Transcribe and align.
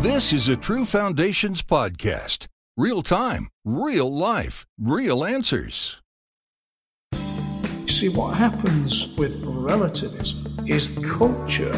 This 0.00 0.32
is 0.32 0.48
a 0.48 0.54
True 0.54 0.84
Foundations 0.84 1.60
podcast. 1.60 2.46
Real 2.76 3.02
time, 3.02 3.48
real 3.64 4.08
life, 4.16 4.64
real 4.80 5.24
answers. 5.24 6.00
See, 7.88 8.08
what 8.08 8.36
happens 8.36 9.08
with 9.16 9.44
relativism 9.44 10.64
is 10.68 10.96
culture 11.04 11.76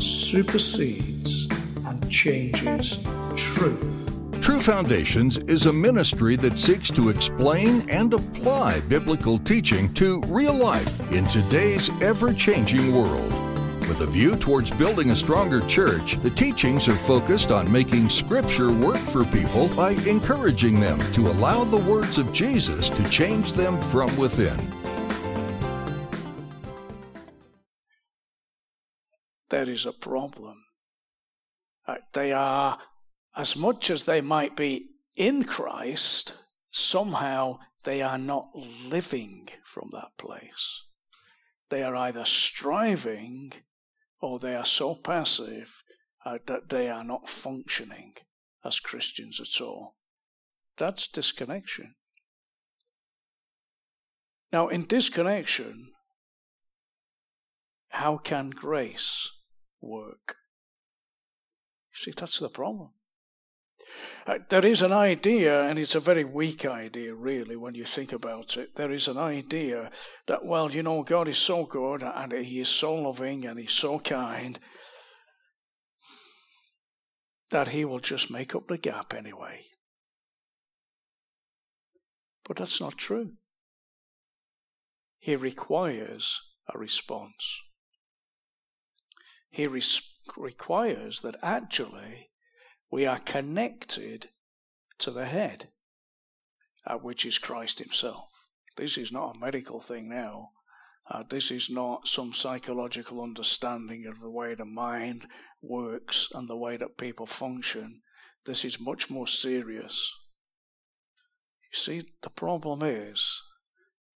supersedes 0.00 1.46
and 1.86 2.10
changes 2.10 2.98
truth. 3.36 4.42
True 4.42 4.58
Foundations 4.58 5.36
is 5.36 5.66
a 5.66 5.72
ministry 5.72 6.34
that 6.38 6.58
seeks 6.58 6.90
to 6.90 7.08
explain 7.08 7.88
and 7.88 8.12
apply 8.12 8.80
biblical 8.88 9.38
teaching 9.38 9.94
to 9.94 10.20
real 10.22 10.54
life 10.54 11.12
in 11.12 11.24
today's 11.26 11.88
ever 12.02 12.32
changing 12.32 12.92
world. 12.92 13.49
With 13.88 14.02
a 14.02 14.06
view 14.06 14.36
towards 14.36 14.70
building 14.70 15.10
a 15.10 15.16
stronger 15.16 15.60
church, 15.62 16.20
the 16.22 16.30
teachings 16.30 16.88
are 16.88 16.94
focused 16.94 17.50
on 17.50 17.70
making 17.70 18.08
Scripture 18.08 18.70
work 18.70 18.98
for 18.98 19.24
people 19.24 19.68
by 19.74 19.90
encouraging 20.06 20.78
them 20.80 20.98
to 21.12 21.28
allow 21.28 21.64
the 21.64 21.76
words 21.76 22.18
of 22.18 22.32
Jesus 22.32 22.88
to 22.88 23.02
change 23.10 23.52
them 23.52 23.80
from 23.90 24.14
within. 24.16 24.58
There 29.48 29.68
is 29.68 29.86
a 29.86 29.92
problem. 29.92 30.62
They 32.12 32.32
are, 32.32 32.78
as 33.36 33.56
much 33.56 33.90
as 33.90 34.04
they 34.04 34.20
might 34.20 34.56
be 34.56 34.90
in 35.16 35.42
Christ, 35.42 36.34
somehow 36.70 37.58
they 37.82 38.00
are 38.02 38.18
not 38.18 38.54
living 38.54 39.48
from 39.64 39.90
that 39.92 40.16
place. 40.18 40.84
They 41.68 41.82
are 41.82 41.96
either 41.96 42.24
striving 42.24 43.52
or 44.20 44.38
they 44.38 44.54
are 44.54 44.64
so 44.64 44.94
passive 44.94 45.82
uh, 46.24 46.38
that 46.46 46.68
they 46.68 46.88
are 46.88 47.04
not 47.04 47.28
functioning 47.28 48.14
as 48.64 48.80
Christians 48.80 49.40
at 49.40 49.62
all. 49.62 49.96
That's 50.76 51.06
disconnection. 51.06 51.94
Now, 54.52 54.68
in 54.68 54.86
disconnection, 54.86 55.92
how 57.90 58.16
can 58.16 58.50
grace 58.50 59.30
work? 59.80 60.36
See, 61.92 62.12
that's 62.16 62.38
the 62.38 62.48
problem. 62.48 62.90
Uh, 64.26 64.38
there 64.48 64.64
is 64.64 64.82
an 64.82 64.92
idea, 64.92 65.62
and 65.62 65.78
it's 65.78 65.94
a 65.94 66.00
very 66.00 66.24
weak 66.24 66.64
idea, 66.64 67.14
really, 67.14 67.56
when 67.56 67.74
you 67.74 67.84
think 67.84 68.12
about 68.12 68.56
it. 68.56 68.76
There 68.76 68.92
is 68.92 69.08
an 69.08 69.18
idea 69.18 69.90
that, 70.26 70.44
well, 70.44 70.70
you 70.70 70.82
know, 70.82 71.02
God 71.02 71.28
is 71.28 71.38
so 71.38 71.64
good 71.64 72.02
and 72.02 72.32
He 72.32 72.60
is 72.60 72.68
so 72.68 72.94
loving 72.94 73.46
and 73.46 73.58
He's 73.58 73.72
so 73.72 73.98
kind 73.98 74.58
that 77.50 77.68
He 77.68 77.84
will 77.84 78.00
just 78.00 78.30
make 78.30 78.54
up 78.54 78.68
the 78.68 78.78
gap 78.78 79.12
anyway. 79.14 79.62
But 82.44 82.56
that's 82.56 82.80
not 82.80 82.96
true. 82.98 83.32
He 85.18 85.36
requires 85.36 86.40
a 86.72 86.78
response. 86.78 87.60
He 89.50 89.66
res- 89.66 90.02
requires 90.36 91.20
that 91.22 91.36
actually 91.42 92.29
we 92.90 93.06
are 93.06 93.18
connected 93.20 94.30
to 94.98 95.10
the 95.10 95.26
head, 95.26 95.68
uh, 96.86 96.96
which 96.96 97.24
is 97.24 97.38
Christ 97.38 97.78
Himself. 97.78 98.28
This 98.76 98.96
is 98.96 99.12
not 99.12 99.36
a 99.36 99.38
medical 99.38 99.80
thing 99.80 100.08
now. 100.08 100.50
Uh, 101.10 101.24
this 101.28 101.50
is 101.50 101.68
not 101.68 102.06
some 102.06 102.32
psychological 102.32 103.22
understanding 103.22 104.06
of 104.06 104.20
the 104.20 104.30
way 104.30 104.54
the 104.54 104.64
mind 104.64 105.26
works 105.60 106.28
and 106.32 106.48
the 106.48 106.56
way 106.56 106.76
that 106.76 106.98
people 106.98 107.26
function. 107.26 108.02
This 108.44 108.64
is 108.64 108.80
much 108.80 109.10
more 109.10 109.26
serious. 109.26 110.14
You 111.72 111.78
see, 111.78 112.12
the 112.22 112.30
problem 112.30 112.82
is 112.82 113.42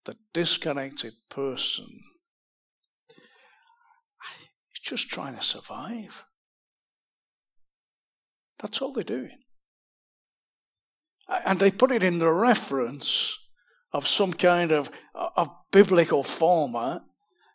the 0.04 0.16
disconnected 0.32 1.14
person 1.28 2.00
is 4.72 4.80
just 4.80 5.08
trying 5.08 5.36
to 5.36 5.42
survive. 5.42 6.24
That's 8.60 8.80
all 8.82 8.92
they're 8.92 9.04
doing. 9.04 9.38
And 11.46 11.58
they 11.58 11.70
put 11.70 11.92
it 11.92 12.02
in 12.02 12.18
the 12.18 12.30
reference 12.30 13.36
of 13.92 14.06
some 14.06 14.32
kind 14.32 14.72
of, 14.72 14.90
of 15.14 15.50
biblical 15.70 16.22
format, 16.22 17.02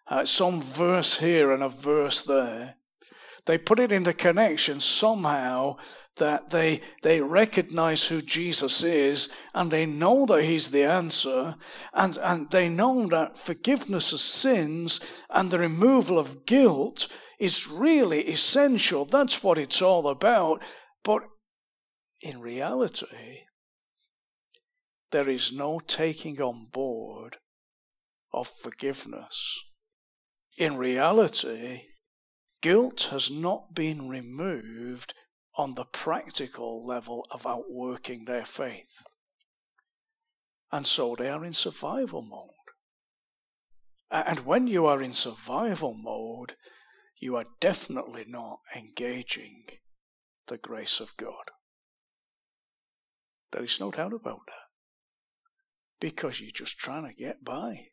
uh, 0.08 0.26
some 0.26 0.62
verse 0.62 1.18
here 1.18 1.52
and 1.52 1.64
a 1.64 1.70
verse 1.70 2.22
there. 2.22 2.76
They 3.46 3.58
put 3.58 3.80
it 3.80 3.92
into 3.92 4.14
connection 4.14 4.80
somehow 4.80 5.78
that 6.18 6.50
they, 6.50 6.82
they 7.04 7.22
recognize 7.22 8.08
who 8.08 8.22
Jesus 8.22 8.84
is 8.84 9.30
and 9.54 9.70
they 9.70 9.86
know 9.86 10.26
that 10.26 10.44
he's 10.44 10.72
the 10.72 10.84
answer 10.84 11.56
and, 11.94 12.18
and 12.18 12.50
they 12.50 12.70
know 12.70 13.06
that 13.08 13.38
forgiveness 13.38 14.14
of 14.14 14.20
sins 14.20 15.00
and 15.30 15.52
the 15.52 15.60
removal 15.60 16.18
of 16.18 16.46
guilt 16.46 17.08
is 17.38 17.68
really 17.68 18.24
essential. 18.28 19.06
That's 19.06 19.44
what 19.44 19.58
it's 19.58 19.82
all 19.82 20.08
about. 20.08 20.62
But 21.06 21.22
in 22.20 22.42
reality, 22.42 23.44
there 25.12 25.30
is 25.30 25.52
no 25.52 25.80
taking 25.80 26.42
on 26.42 26.66
board 26.66 27.38
of 28.34 28.48
forgiveness. 28.48 29.64
In 30.58 30.78
reality, 30.78 31.84
guilt 32.62 33.10
has 33.12 33.30
not 33.30 33.76
been 33.76 34.10
removed 34.10 35.14
on 35.54 35.76
the 35.76 35.86
practical 35.86 36.84
level 36.84 37.28
of 37.30 37.46
outworking 37.46 38.26
their 38.26 38.46
faith. 38.46 39.04
And 40.72 40.88
so 40.88 41.16
they 41.16 41.30
are 41.30 41.46
in 41.46 41.54
survival 41.54 42.24
mode. 42.24 42.50
And 44.10 44.40
when 44.40 44.66
you 44.66 44.88
are 44.88 45.04
in 45.04 45.14
survival 45.14 45.94
mode, 45.94 46.56
you 47.20 47.36
are 47.36 47.46
definitely 47.60 48.26
not 48.28 48.62
engaging 48.76 49.66
the 50.48 50.58
grace 50.58 51.00
of 51.00 51.16
God. 51.18 51.52
There 53.52 53.64
is 53.64 53.80
no 53.80 53.92
doubt 53.92 54.14
about 54.14 54.42
that. 54.48 54.68
Because 56.00 56.42
you're 56.42 56.52
just 56.52 56.78
trying 56.78 57.08
to 57.08 57.14
get 57.14 57.44
by. 57.44 57.88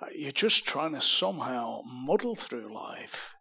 Uh, 0.00 0.06
you're 0.14 0.32
just 0.32 0.66
trying 0.66 0.94
to 0.94 1.00
somehow 1.00 1.80
muddle 1.84 2.34
through 2.34 2.72
life. 2.72 3.34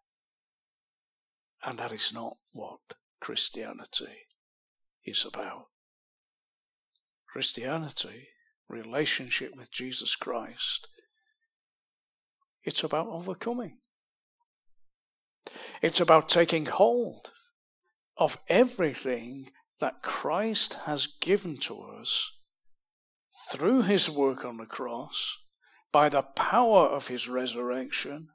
And 1.63 1.77
that 1.79 1.91
is 1.91 2.11
not 2.13 2.37
what 2.51 2.79
Christianity 3.19 4.27
is 5.05 5.25
about. 5.25 5.67
Christianity, 7.31 8.29
relationship 8.67 9.55
with 9.55 9.71
Jesus 9.71 10.15
Christ, 10.15 10.87
it's 12.63 12.83
about 12.83 13.07
overcoming. 13.07 13.78
It's 15.81 15.99
about 15.99 16.29
taking 16.29 16.65
hold 16.65 17.31
of 18.17 18.37
everything 18.47 19.51
that 19.79 20.01
Christ 20.01 20.75
has 20.85 21.07
given 21.07 21.57
to 21.57 21.81
us 21.81 22.31
through 23.51 23.83
his 23.83 24.09
work 24.09 24.45
on 24.45 24.57
the 24.57 24.65
cross, 24.65 25.37
by 25.91 26.09
the 26.09 26.21
power 26.21 26.87
of 26.87 27.07
his 27.07 27.27
resurrection, 27.27 28.29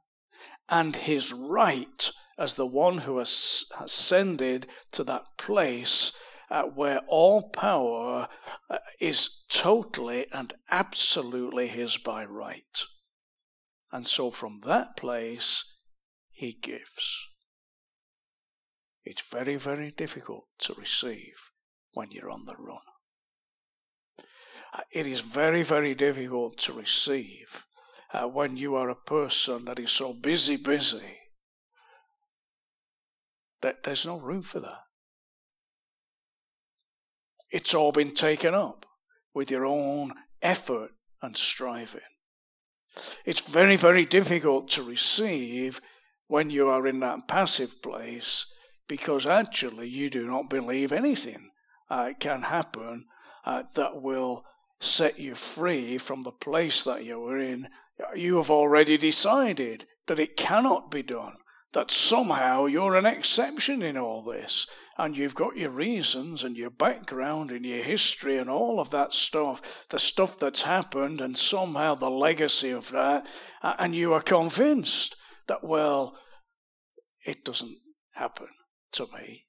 and 0.69 0.97
his 0.97 1.33
right 1.33 2.11
as 2.39 2.55
the 2.55 2.67
one 2.67 2.99
who 2.99 3.19
has 3.19 3.65
ascended 3.79 4.67
to 4.91 5.05
that 5.05 5.25
place 5.39 6.13
uh, 6.51 6.63
where 6.63 7.01
all 7.09 7.51
power 7.51 8.29
uh, 8.69 8.79
is 9.01 9.45
totally 9.49 10.27
and 10.33 10.55
absolutely 10.71 11.69
his 11.69 11.97
by 11.97 12.25
right. 12.25 12.85
And 13.93 14.07
so 14.07 14.31
from 14.31 14.61
that 14.65 14.97
place, 14.97 15.65
he 16.35 16.59
gives. 16.61 17.29
It's 19.05 19.23
very, 19.23 19.57
very 19.57 19.91
difficult 19.91 20.47
to 20.61 20.75
receive 20.75 21.53
when 21.93 22.11
you're 22.11 22.31
on 22.31 22.47
the 22.47 22.57
run. 22.59 22.79
It 24.91 25.07
is 25.07 25.21
very, 25.21 25.63
very 25.63 25.95
difficult 25.95 26.59
to 26.59 26.73
receive 26.73 27.65
uh, 28.13 28.27
when 28.27 28.57
you 28.57 28.75
are 28.75 28.91
a 28.91 28.95
person 28.95 29.67
that 29.67 29.79
is 29.79 29.93
so 29.93 30.13
busy, 30.13 30.57
busy, 30.57 31.19
that 33.63 33.85
there's 33.85 34.05
no 34.05 34.19
room 34.19 34.43
for 34.43 34.61
that. 34.61 34.83
It's 37.51 37.75
all 37.75 37.93
been 37.93 38.15
taken 38.15 38.55
up 38.55 38.87
with 39.33 39.51
your 39.51 39.65
own 39.65 40.13
effort 40.43 40.91
and 41.23 41.37
striving. 41.37 42.01
It's 43.25 43.41
very, 43.41 43.77
very 43.77 44.05
difficult 44.05 44.69
to 44.71 44.83
receive 44.83 45.81
when 46.35 46.51
you 46.51 46.69
are 46.69 46.85
in 46.85 46.99
that 46.99 47.29
passive 47.29 47.81
place 47.81 48.47
because 48.89 49.25
actually 49.25 49.89
you 49.89 50.11
do 50.11 50.27
not 50.27 50.51
believe 50.51 50.91
anything 50.91 51.49
uh, 51.89 52.11
can 52.19 52.43
happen 52.43 53.05
uh, 53.45 53.63
that 53.77 54.03
will 54.03 54.45
set 54.81 55.17
you 55.17 55.33
free 55.33 55.97
from 55.97 56.23
the 56.23 56.33
place 56.33 56.83
that 56.83 57.05
you 57.05 57.21
were 57.21 57.39
in. 57.39 57.69
You 58.17 58.39
have 58.39 58.51
already 58.51 58.97
decided 58.97 59.87
that 60.09 60.19
it 60.19 60.37
cannot 60.37 60.91
be 60.91 61.05
done, 61.05 61.37
that 61.73 61.93
somehow 61.93 62.67
you're 62.67 62.97
an 62.97 63.07
exception 63.07 63.81
in 63.81 63.97
all 63.97 64.25
this. 64.25 64.67
And 64.99 65.17
you've 65.17 65.37
got 65.37 65.57
your 65.57 65.71
reasons 65.71 66.43
and 66.43 66.57
your 66.57 66.71
background 66.71 67.53
and 67.53 67.65
your 67.65 67.85
history 67.85 68.39
and 68.39 68.51
all 68.51 68.81
of 68.81 68.91
that 68.91 69.13
stuff, 69.13 69.87
the 69.91 70.01
stuff 70.01 70.37
that's 70.37 70.63
happened, 70.63 71.21
and 71.21 71.39
somehow 71.39 71.95
the 71.95 72.11
legacy 72.11 72.71
of 72.73 72.91
that. 72.91 73.25
And 73.63 73.95
you 73.95 74.13
are 74.15 74.21
convinced 74.21 75.15
that, 75.47 75.65
well, 75.65 76.19
it 77.25 77.45
doesn't 77.45 77.79
happen 78.13 78.49
to 78.93 79.07
me. 79.15 79.47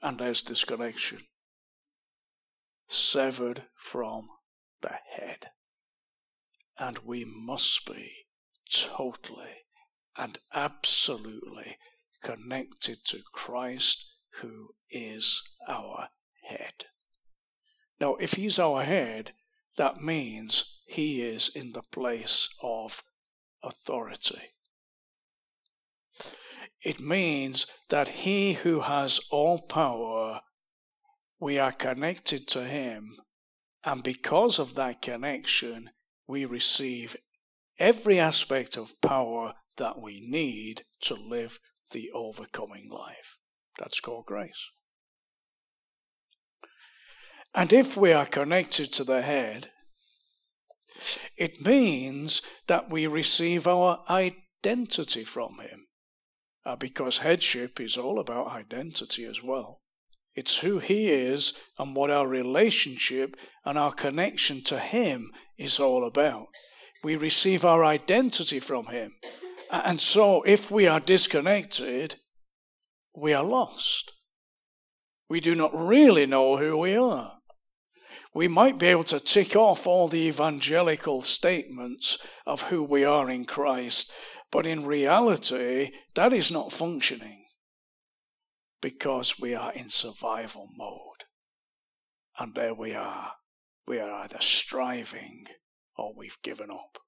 And 0.00 0.18
there's 0.18 0.42
disconnection. 0.42 1.20
Severed 2.88 3.64
from 3.76 4.28
the 4.82 4.94
head. 5.16 5.50
And 6.78 6.98
we 7.04 7.24
must 7.24 7.86
be 7.86 8.12
totally 8.72 9.64
and 10.16 10.38
absolutely 10.52 11.76
connected 12.22 12.98
to 13.06 13.20
Christ, 13.32 14.04
who 14.40 14.74
is 14.90 15.42
our 15.68 16.08
head. 16.48 16.86
Now, 18.00 18.16
if 18.16 18.34
He's 18.34 18.58
our 18.58 18.82
head, 18.82 19.32
that 19.76 20.00
means 20.00 20.80
He 20.86 21.22
is 21.22 21.48
in 21.48 21.72
the 21.72 21.82
place 21.82 22.48
of 22.62 23.02
authority. 23.62 24.54
It 26.82 27.00
means 27.00 27.66
that 27.88 28.08
He 28.08 28.54
who 28.54 28.80
has 28.80 29.20
all 29.30 29.60
power, 29.60 30.40
we 31.38 31.58
are 31.58 31.72
connected 31.72 32.48
to 32.48 32.64
Him, 32.64 33.16
and 33.84 34.02
because 34.02 34.58
of 34.58 34.74
that 34.74 35.02
connection, 35.02 35.90
we 36.26 36.44
receive 36.44 37.16
every 37.78 38.18
aspect 38.18 38.76
of 38.76 39.00
power 39.00 39.54
that 39.76 40.00
we 40.00 40.20
need 40.20 40.84
to 41.00 41.14
live 41.14 41.58
the 41.90 42.10
overcoming 42.12 42.88
life. 42.90 43.38
That's 43.78 44.00
called 44.00 44.26
grace. 44.26 44.68
And 47.54 47.72
if 47.72 47.96
we 47.96 48.12
are 48.12 48.26
connected 48.26 48.92
to 48.94 49.04
the 49.04 49.22
head, 49.22 49.70
it 51.36 51.64
means 51.64 52.42
that 52.66 52.90
we 52.90 53.06
receive 53.06 53.66
our 53.66 54.04
identity 54.08 55.24
from 55.24 55.58
Him. 55.60 55.86
Uh, 56.64 56.76
because 56.76 57.18
headship 57.18 57.80
is 57.80 57.96
all 57.96 58.20
about 58.20 58.46
identity 58.46 59.24
as 59.24 59.42
well. 59.42 59.80
It's 60.34 60.58
who 60.58 60.78
He 60.78 61.10
is 61.10 61.54
and 61.78 61.94
what 61.96 62.10
our 62.10 62.26
relationship 62.26 63.36
and 63.64 63.76
our 63.76 63.92
connection 63.92 64.62
to 64.64 64.78
Him 64.78 65.32
is 65.58 65.80
all 65.80 66.06
about. 66.06 66.46
We 67.02 67.16
receive 67.16 67.64
our 67.64 67.84
identity 67.84 68.60
from 68.60 68.86
Him. 68.86 69.14
And 69.70 70.00
so, 70.00 70.42
if 70.42 70.70
we 70.70 70.86
are 70.86 71.00
disconnected, 71.00 72.16
we 73.14 73.32
are 73.32 73.44
lost. 73.44 74.12
We 75.28 75.40
do 75.40 75.54
not 75.54 75.74
really 75.74 76.26
know 76.26 76.58
who 76.58 76.76
we 76.76 76.96
are. 76.96 77.38
We 78.34 78.48
might 78.48 78.78
be 78.78 78.86
able 78.86 79.04
to 79.04 79.20
tick 79.20 79.54
off 79.54 79.86
all 79.86 80.08
the 80.08 80.26
evangelical 80.26 81.22
statements 81.22 82.16
of 82.46 82.62
who 82.62 82.82
we 82.82 83.04
are 83.04 83.30
in 83.30 83.44
Christ, 83.44 84.10
but 84.50 84.64
in 84.64 84.86
reality, 84.86 85.92
that 86.14 86.32
is 86.32 86.50
not 86.50 86.72
functioning 86.72 87.44
because 88.80 89.38
we 89.38 89.54
are 89.54 89.72
in 89.72 89.90
survival 89.90 90.68
mode. 90.76 91.24
And 92.38 92.54
there 92.54 92.74
we 92.74 92.94
are. 92.94 93.32
We 93.86 93.98
are 93.98 94.10
either 94.22 94.40
striving 94.40 95.46
or 95.96 96.14
we've 96.16 96.40
given 96.42 96.70
up. 96.70 96.98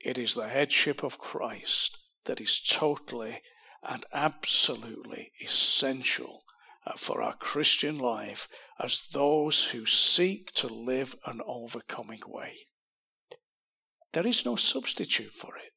It 0.00 0.18
is 0.18 0.34
the 0.34 0.48
headship 0.48 1.04
of 1.04 1.18
Christ 1.18 1.96
that 2.24 2.40
is 2.40 2.60
totally 2.60 3.40
and 3.82 4.04
absolutely 4.12 5.32
essential 5.40 6.41
for 6.96 7.22
our 7.22 7.34
Christian 7.34 7.98
life 7.98 8.48
as 8.78 9.04
those 9.12 9.64
who 9.64 9.86
seek 9.86 10.52
to 10.52 10.66
live 10.66 11.16
an 11.26 11.40
overcoming 11.46 12.22
way. 12.26 12.66
There 14.12 14.26
is 14.26 14.44
no 14.44 14.56
substitute 14.56 15.32
for 15.32 15.56
it. 15.56 15.72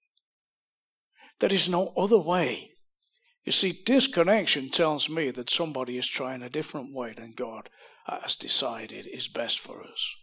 There 1.39 1.53
is 1.53 1.69
no 1.69 1.93
other 1.95 2.17
way. 2.17 2.71
You 3.43 3.51
see, 3.51 3.71
disconnection 3.71 4.69
tells 4.69 5.07
me 5.07 5.29
that 5.31 5.49
somebody 5.49 5.97
is 5.97 6.07
trying 6.07 6.41
a 6.41 6.49
different 6.49 6.93
way 6.93 7.13
than 7.13 7.33
God 7.33 7.69
has 8.07 8.35
decided 8.35 9.07
is 9.07 9.27
best 9.27 9.59
for 9.59 9.83
us. 9.83 10.15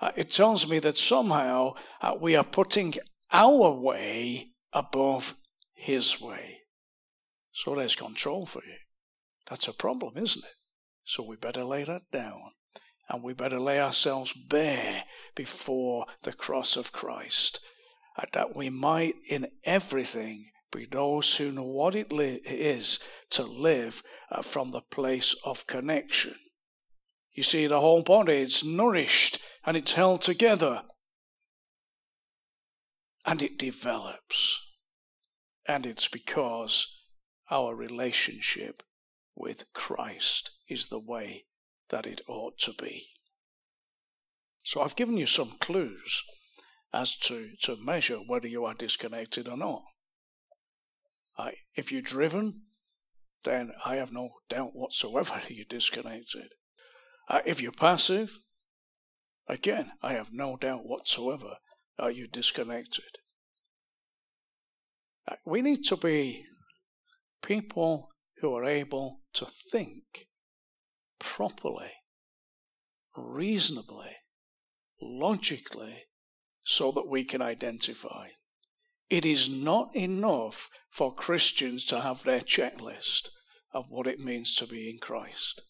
Uh, 0.00 0.12
it 0.16 0.30
tells 0.30 0.66
me 0.66 0.78
that 0.78 0.96
somehow 0.96 1.74
uh, 2.00 2.14
we 2.18 2.34
are 2.34 2.44
putting 2.44 2.94
our 3.30 3.70
way 3.70 4.48
above 4.72 5.34
His 5.74 6.20
way. 6.20 6.60
So 7.52 7.74
there's 7.74 7.96
control 7.96 8.46
for 8.46 8.62
you. 8.64 8.76
That's 9.50 9.68
a 9.68 9.74
problem, 9.74 10.16
isn't 10.16 10.44
it? 10.44 10.54
So 11.04 11.22
we 11.22 11.36
better 11.36 11.64
lay 11.64 11.84
that 11.84 12.10
down. 12.10 12.52
And 13.10 13.22
we 13.22 13.34
better 13.34 13.60
lay 13.60 13.80
ourselves 13.80 14.32
bare 14.32 15.04
before 15.34 16.06
the 16.22 16.32
cross 16.32 16.76
of 16.76 16.92
Christ, 16.92 17.60
uh, 18.16 18.26
that 18.32 18.56
we 18.56 18.70
might 18.70 19.16
in 19.28 19.48
everything 19.64 20.50
be 20.70 20.86
those 20.86 21.36
who 21.36 21.50
know 21.50 21.64
what 21.64 21.96
it 21.96 22.12
is 22.12 23.00
to 23.30 23.42
live 23.42 24.04
from 24.42 24.70
the 24.70 24.82
place 24.82 25.34
of 25.44 25.66
connection 25.66 26.36
you 27.32 27.44
see, 27.44 27.66
the 27.66 27.80
whole 27.80 28.02
body, 28.02 28.34
is 28.34 28.64
nourished 28.64 29.38
and 29.64 29.76
it's 29.76 29.92
held 29.92 30.22
together. 30.22 30.82
And 33.24 33.42
it 33.42 33.58
develops. 33.58 34.60
And 35.66 35.86
it's 35.86 36.08
because 36.08 36.86
our 37.50 37.74
relationship 37.74 38.82
with 39.34 39.72
Christ 39.72 40.50
is 40.68 40.86
the 40.86 40.98
way 40.98 41.46
that 41.88 42.06
it 42.06 42.20
ought 42.28 42.58
to 42.58 42.72
be. 42.72 43.08
So 44.62 44.82
I've 44.82 44.96
given 44.96 45.16
you 45.16 45.26
some 45.26 45.56
clues 45.60 46.22
as 46.92 47.16
to, 47.16 47.50
to 47.62 47.76
measure 47.76 48.18
whether 48.18 48.48
you 48.48 48.64
are 48.64 48.74
disconnected 48.74 49.48
or 49.48 49.56
not. 49.56 49.82
I, 51.38 51.54
if 51.74 51.90
you're 51.90 52.02
driven, 52.02 52.62
then 53.44 53.72
I 53.84 53.96
have 53.96 54.12
no 54.12 54.30
doubt 54.48 54.74
whatsoever 54.74 55.40
you're 55.48 55.64
disconnected. 55.68 56.52
Uh, 57.28 57.40
if 57.46 57.62
you're 57.62 57.72
passive, 57.72 58.40
again, 59.46 59.92
I 60.02 60.14
have 60.14 60.32
no 60.32 60.56
doubt 60.56 60.84
whatsoever, 60.84 61.56
are 61.98 62.10
you 62.10 62.26
disconnected? 62.26 63.18
Uh, 65.28 65.36
we 65.44 65.62
need 65.62 65.84
to 65.84 65.96
be 65.96 66.44
people 67.42 68.08
who 68.38 68.54
are 68.54 68.64
able 68.64 69.19
to 69.34 69.46
think 69.46 70.26
properly, 71.18 71.92
reasonably, 73.16 74.16
logically, 75.00 76.04
so 76.62 76.92
that 76.92 77.08
we 77.08 77.24
can 77.24 77.42
identify. 77.42 78.28
It 79.08 79.26
is 79.26 79.48
not 79.48 79.94
enough 79.94 80.70
for 80.88 81.14
Christians 81.14 81.84
to 81.86 82.00
have 82.00 82.22
their 82.22 82.40
checklist 82.40 83.28
of 83.72 83.86
what 83.88 84.06
it 84.06 84.20
means 84.20 84.54
to 84.56 84.66
be 84.66 84.88
in 84.88 84.98
Christ. 84.98 85.62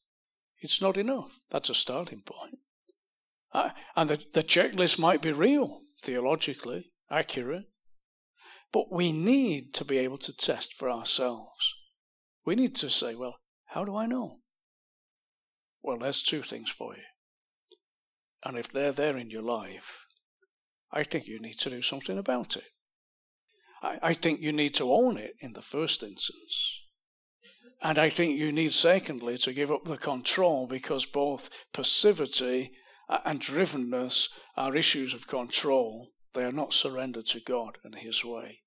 It's 0.60 0.80
not 0.80 0.96
enough. 0.96 1.40
That's 1.50 1.70
a 1.70 1.74
starting 1.74 2.22
point. 2.22 2.58
Uh, 3.52 3.70
and 3.96 4.10
the, 4.10 4.22
the 4.32 4.42
checklist 4.42 4.98
might 4.98 5.22
be 5.22 5.32
real, 5.32 5.80
theologically, 6.02 6.90
accurate, 7.10 7.64
but 8.72 8.92
we 8.92 9.10
need 9.10 9.74
to 9.74 9.84
be 9.84 9.98
able 9.98 10.18
to 10.18 10.36
test 10.36 10.74
for 10.74 10.90
ourselves. 10.90 11.74
We 12.44 12.54
need 12.54 12.76
to 12.76 12.90
say, 12.90 13.14
well, 13.14 13.36
how 13.70 13.84
do 13.84 13.96
I 13.96 14.06
know? 14.06 14.38
Well, 15.82 15.98
there's 15.98 16.22
two 16.22 16.42
things 16.42 16.70
for 16.70 16.94
you. 16.94 17.02
And 18.44 18.58
if 18.58 18.72
they're 18.72 18.92
there 18.92 19.16
in 19.16 19.30
your 19.30 19.42
life, 19.42 20.06
I 20.92 21.04
think 21.04 21.26
you 21.26 21.38
need 21.38 21.58
to 21.60 21.70
do 21.70 21.82
something 21.82 22.18
about 22.18 22.56
it. 22.56 22.64
I, 23.82 23.98
I 24.02 24.14
think 24.14 24.40
you 24.40 24.52
need 24.52 24.74
to 24.74 24.92
own 24.92 25.16
it 25.16 25.34
in 25.40 25.52
the 25.52 25.62
first 25.62 26.02
instance. 26.02 26.82
And 27.82 27.98
I 27.98 28.10
think 28.10 28.38
you 28.38 28.52
need, 28.52 28.74
secondly, 28.74 29.38
to 29.38 29.52
give 29.52 29.70
up 29.70 29.84
the 29.84 29.96
control 29.96 30.66
because 30.66 31.06
both 31.06 31.48
passivity 31.72 32.72
uh, 33.08 33.20
and 33.24 33.40
drivenness 33.40 34.28
are 34.56 34.76
issues 34.76 35.14
of 35.14 35.26
control. 35.26 36.08
They 36.34 36.44
are 36.44 36.52
not 36.52 36.72
surrendered 36.72 37.26
to 37.28 37.40
God 37.40 37.78
and 37.84 37.94
His 37.94 38.24
way. 38.24 38.60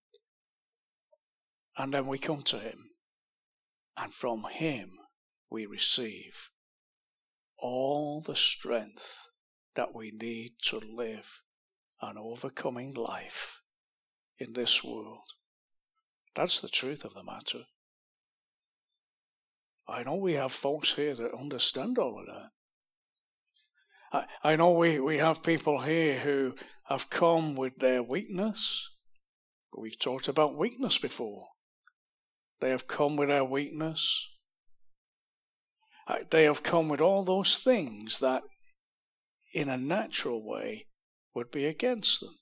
And 1.77 1.93
then 1.93 2.07
we 2.07 2.17
come 2.17 2.41
to 2.43 2.59
Him, 2.59 2.89
and 3.97 4.13
from 4.13 4.45
Him 4.51 4.91
we 5.49 5.65
receive 5.65 6.49
all 7.57 8.21
the 8.21 8.35
strength 8.35 9.29
that 9.75 9.93
we 9.93 10.11
need 10.11 10.53
to 10.63 10.79
live 10.79 11.41
an 12.01 12.17
overcoming 12.17 12.93
life 12.93 13.61
in 14.37 14.53
this 14.53 14.83
world. 14.83 15.23
That's 16.35 16.59
the 16.59 16.69
truth 16.69 17.05
of 17.05 17.13
the 17.13 17.23
matter. 17.23 17.63
I 19.87 20.03
know 20.03 20.15
we 20.15 20.33
have 20.33 20.51
folks 20.51 20.93
here 20.93 21.15
that 21.15 21.33
understand 21.33 21.97
all 21.97 22.19
of 22.19 22.25
that. 22.25 22.49
I, 24.43 24.51
I 24.51 24.55
know 24.55 24.71
we, 24.71 24.99
we 24.99 25.17
have 25.17 25.43
people 25.43 25.81
here 25.81 26.19
who 26.19 26.55
have 26.85 27.09
come 27.09 27.55
with 27.55 27.77
their 27.77 28.01
weakness. 28.01 28.89
We've 29.77 29.97
talked 29.97 30.27
about 30.27 30.57
weakness 30.57 30.97
before. 30.97 31.47
They 32.61 32.69
have 32.69 32.87
come 32.87 33.15
with 33.15 33.29
their 33.29 33.43
weakness. 33.43 34.29
Uh, 36.07 36.19
they 36.29 36.43
have 36.43 36.63
come 36.63 36.89
with 36.89 37.01
all 37.01 37.23
those 37.23 37.57
things 37.57 38.19
that, 38.19 38.43
in 39.53 39.69
a 39.69 39.77
natural 39.77 40.45
way, 40.45 40.87
would 41.33 41.51
be 41.51 41.65
against 41.65 42.21
them. 42.21 42.35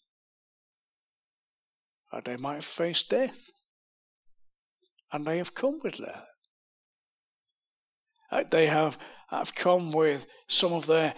Or 2.12 2.20
uh, 2.20 2.22
they 2.24 2.38
might 2.38 2.64
face 2.64 3.04
death. 3.04 3.50
And 5.12 5.26
they 5.26 5.38
have 5.38 5.54
come 5.54 5.80
with 5.84 5.98
that. 5.98 6.26
Uh, 8.32 8.44
they 8.50 8.68
have, 8.68 8.98
have 9.30 9.54
come 9.56 9.92
with 9.92 10.26
some 10.48 10.74
of 10.74 10.88
their 10.88 11.16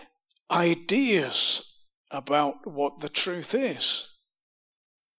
ideas 0.50 1.63
about 2.12 2.65
what 2.65 3.00
the 3.00 3.09
truth 3.09 3.53
is 3.53 4.07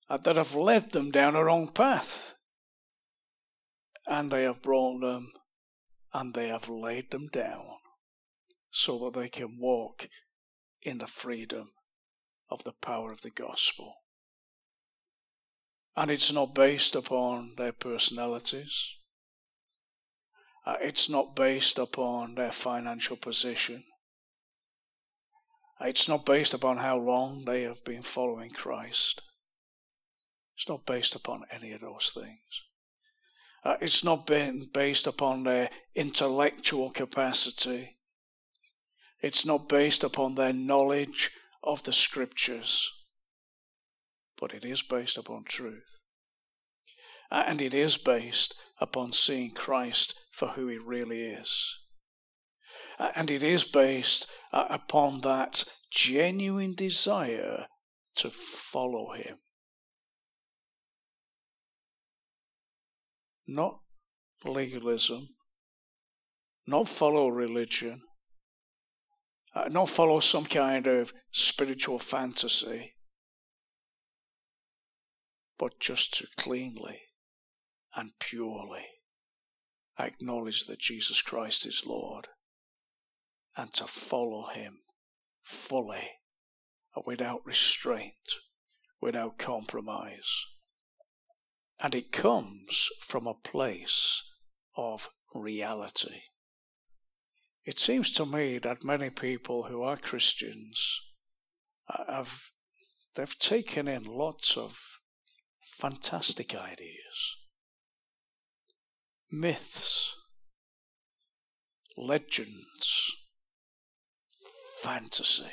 that 0.09 0.37
have 0.37 0.55
led 0.55 0.91
them 0.91 1.11
down 1.11 1.35
a 1.35 1.43
wrong 1.43 1.69
path. 1.69 2.34
And 4.07 4.31
they 4.31 4.43
have 4.43 4.63
brought 4.63 5.01
them 5.01 5.33
and 6.13 6.35
they 6.35 6.49
have 6.49 6.69
laid 6.69 7.11
them 7.11 7.29
down 7.29 7.67
so 8.71 8.99
that 8.99 9.19
they 9.19 9.29
can 9.29 9.59
walk 9.59 10.09
in 10.83 10.99
the 10.99 11.07
freedom 11.07 11.71
of 12.51 12.65
the 12.65 12.73
power 12.73 13.11
of 13.11 13.23
the 13.23 13.31
gospel. 13.31 13.95
And 15.97 16.11
it's 16.11 16.33
not 16.33 16.55
based 16.55 16.95
upon 16.95 17.55
their 17.57 17.73
personalities. 17.73 18.97
Uh, 20.67 20.77
it's 20.81 21.09
not 21.09 21.37
based 21.37 21.79
upon 21.79 22.35
their 22.35 22.53
financial 22.53 23.17
position. 23.17 23.85
It's 25.81 26.09
not 26.09 26.25
based 26.25 26.55
upon 26.55 26.79
how 26.79 26.97
long 26.97 27.45
they 27.45 27.63
have 27.63 27.85
been 27.85 28.03
following 28.03 28.51
Christ. 28.51 29.23
It's 30.57 30.69
not 30.69 30.87
based 30.87 31.15
upon 31.15 31.45
any 31.51 31.73
of 31.73 31.81
those 31.81 32.13
things. 32.15 32.63
Uh, 33.65 33.77
it's 33.81 34.05
not 34.05 34.27
been 34.27 34.69
based 34.73 35.07
upon 35.07 35.45
their 35.45 35.71
intellectual 35.95 36.91
capacity. 36.91 37.97
It's 39.23 39.47
not 39.47 39.69
based 39.69 40.05
upon 40.05 40.35
their 40.35 40.53
knowledge 40.53 41.31
of 41.63 41.83
the 41.85 41.93
scriptures. 41.93 42.93
But 44.39 44.53
it 44.53 44.65
is 44.65 44.83
based 44.83 45.17
upon 45.17 45.45
truth. 45.45 45.85
Uh, 47.31 47.45
and 47.47 47.63
it 47.63 47.73
is 47.73 47.97
based 47.97 48.55
upon 48.81 49.13
seeing 49.13 49.53
Christ 49.53 50.15
for 50.31 50.49
who 50.49 50.69
he 50.69 50.77
really 50.77 51.23
is. 51.23 51.79
Uh, 52.99 53.13
and 53.17 53.31
it 53.31 53.43
is 53.43 53.65
based 53.65 54.27
uh, 54.53 54.67
upon 54.69 55.23
that 55.23 55.65
genuine 55.91 56.75
desire 56.75 57.67
to 58.17 58.31
follow 58.31 59.13
him. 59.13 59.39
Not 63.47 63.81
legalism, 64.45 65.29
not 66.67 66.89
follow 66.89 67.29
religion, 67.29 68.03
uh, 69.55 69.69
not 69.69 69.89
follow 69.89 70.21
some 70.21 70.45
kind 70.45 70.87
of 70.87 71.13
spiritual 71.31 71.99
fantasy, 71.99 72.95
but 75.59 75.79
just 75.79 76.15
to 76.19 76.27
cleanly 76.37 77.01
and 77.95 78.13
purely 78.19 78.87
acknowledge 79.99 80.67
that 80.67 80.79
Jesus 80.81 81.23
Christ 81.23 81.67
is 81.67 81.87
Lord 81.87 82.29
and 83.57 83.73
to 83.75 83.87
follow 83.87 84.49
him 84.49 84.79
fully, 85.43 86.11
and 86.97 87.05
without 87.07 87.47
restraint, 87.47 88.41
without 89.01 89.39
compromise. 89.39 90.47
And 91.81 91.95
it 91.95 92.13
comes 92.13 92.89
from 93.01 93.27
a 93.27 93.35
place 93.35 94.23
of 94.77 95.11
reality. 95.35 96.23
It 97.65 97.79
seems 97.79 98.11
to 98.13 98.27
me 98.27 98.59
that 98.59 98.85
many 98.85 99.11
people 99.11 99.65
who 99.65 99.83
are 99.83 99.97
Christians 99.97 101.01
uh, 101.89 102.13
have 102.13 102.51
they've 103.15 103.39
taken 103.39 103.89
in 103.89 104.05
lots 104.05 104.57
of 104.57 104.79
fantastic 105.61 106.55
ideas, 106.55 107.37
myths, 109.31 110.15
legends, 111.97 113.13
fantasy. 114.83 115.53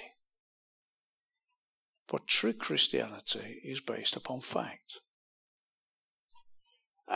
But 2.07 2.27
true 2.27 2.53
Christianity 2.53 3.61
is 3.63 3.79
based 3.79 4.17
upon 4.17 4.41
fact. 4.41 4.99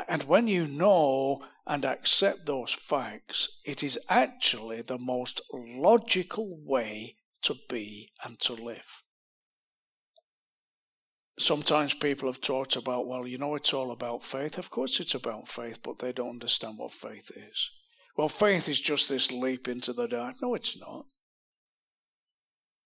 And 0.07 0.23
when 0.23 0.47
you 0.47 0.67
know 0.67 1.45
and 1.65 1.85
accept 1.85 2.45
those 2.45 2.73
facts, 2.73 3.59
it 3.63 3.81
is 3.81 3.97
actually 4.09 4.81
the 4.81 4.97
most 4.97 5.41
logical 5.53 6.59
way 6.63 7.15
to 7.43 7.55
be 7.69 8.11
and 8.23 8.39
to 8.41 8.53
live. 8.53 9.03
Sometimes 11.37 11.93
people 11.93 12.29
have 12.29 12.41
talked 12.41 12.75
about, 12.75 13.07
well, 13.07 13.27
you 13.27 13.37
know, 13.37 13.55
it's 13.55 13.73
all 13.73 13.91
about 13.91 14.23
faith. 14.23 14.57
Of 14.57 14.69
course, 14.69 14.99
it's 14.99 15.15
about 15.15 15.47
faith, 15.47 15.79
but 15.83 15.99
they 15.99 16.11
don't 16.11 16.29
understand 16.29 16.77
what 16.77 16.93
faith 16.93 17.31
is. 17.35 17.69
Well, 18.17 18.29
faith 18.29 18.69
is 18.69 18.79
just 18.79 19.09
this 19.09 19.31
leap 19.31 19.67
into 19.67 19.91
the 19.91 20.07
dark. 20.07 20.41
No, 20.41 20.55
it's 20.55 20.79
not. 20.79 21.05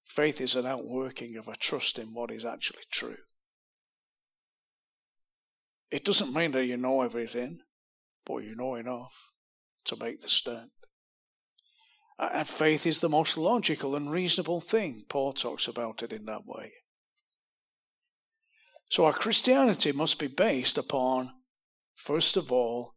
Faith 0.04 0.42
is 0.42 0.56
an 0.56 0.66
outworking 0.66 1.38
of 1.38 1.48
a 1.48 1.56
trust 1.56 2.00
in 2.00 2.14
what 2.14 2.32
is 2.32 2.44
actually 2.44 2.84
true. 2.90 3.18
It 5.92 6.06
doesn't 6.06 6.34
mean 6.34 6.52
that 6.52 6.66
you 6.66 6.78
know 6.78 7.02
everything, 7.02 7.60
but 8.26 8.38
you 8.38 8.56
know 8.56 8.76
enough 8.76 9.16
to 9.86 9.96
make 9.96 10.22
the 10.22 10.28
step. 10.28 10.70
And 12.20 12.48
faith 12.48 12.86
is 12.86 13.00
the 13.00 13.10
most 13.10 13.38
logical 13.38 13.96
and 13.96 14.12
reasonable 14.12 14.62
thing. 14.62 15.06
Paul 15.08 15.34
talks 15.34 15.68
about 15.68 16.04
it 16.04 16.12
in 16.12 16.26
that 16.26 16.46
way. 16.46 16.74
So 18.90 19.06
our 19.06 19.14
Christianity 19.14 19.92
must 19.92 20.20
be 20.20 20.28
based 20.28 20.78
upon, 20.78 21.32
first 21.96 22.36
of 22.36 22.52
all, 22.52 22.96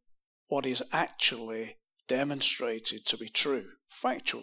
what 0.49 0.67
is 0.67 0.83
actually 0.93 1.77
demonstrated 2.09 3.07
to 3.07 3.17
be 3.17 3.29
true, 3.29 3.67
factually. 4.03 4.43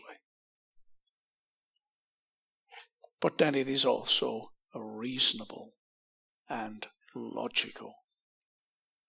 But 3.19 3.37
then 3.37 3.53
it 3.53 3.67
is 3.67 3.83
also 3.83 4.51
reasonable 4.73 5.73
and 6.47 6.87
logical. 7.13 7.95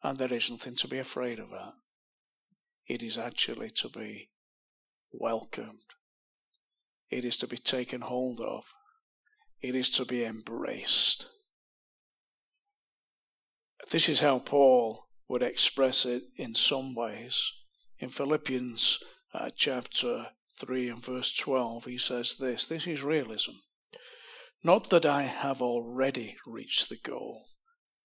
And 0.02 0.19
there 0.19 0.33
is 0.33 0.50
nothing 0.50 0.76
to 0.76 0.88
be 0.88 0.99
afraid 0.99 1.38
of 1.38 1.50
that. 1.50 1.75
It 2.87 3.02
is 3.02 3.19
actually 3.19 3.71
to 3.76 3.88
be 3.88 4.30
welcomed. 5.12 5.95
It 7.11 7.25
is 7.25 7.37
to 7.38 7.47
be 7.47 7.59
taken 7.59 8.00
hold 8.00 8.40
of. 8.40 8.64
It 9.61 9.75
is 9.75 9.90
to 9.90 10.04
be 10.04 10.25
embraced. 10.25 11.26
This 13.90 14.09
is 14.09 14.21
how 14.21 14.38
Paul 14.38 15.09
would 15.28 15.42
express 15.42 16.07
it 16.07 16.23
in 16.37 16.54
some 16.54 16.95
ways. 16.95 17.52
In 17.99 18.11
Philippians 18.11 19.02
uh, 19.35 19.50
chapter 19.54 20.28
3 20.59 20.88
and 20.88 21.04
verse 21.04 21.33
12, 21.33 21.85
he 21.85 21.99
says 21.99 22.37
this 22.37 22.66
this 22.66 22.87
is 22.87 23.02
realism. 23.02 23.52
Not 24.62 24.90
that 24.90 25.07
I 25.07 25.23
have 25.23 25.61
already 25.62 26.37
reached 26.47 26.88
the 26.88 26.97
goal 26.97 27.47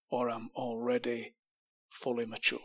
or 0.10 0.30
am 0.30 0.50
already 0.56 1.36
fully 1.96 2.26
mature. 2.26 2.60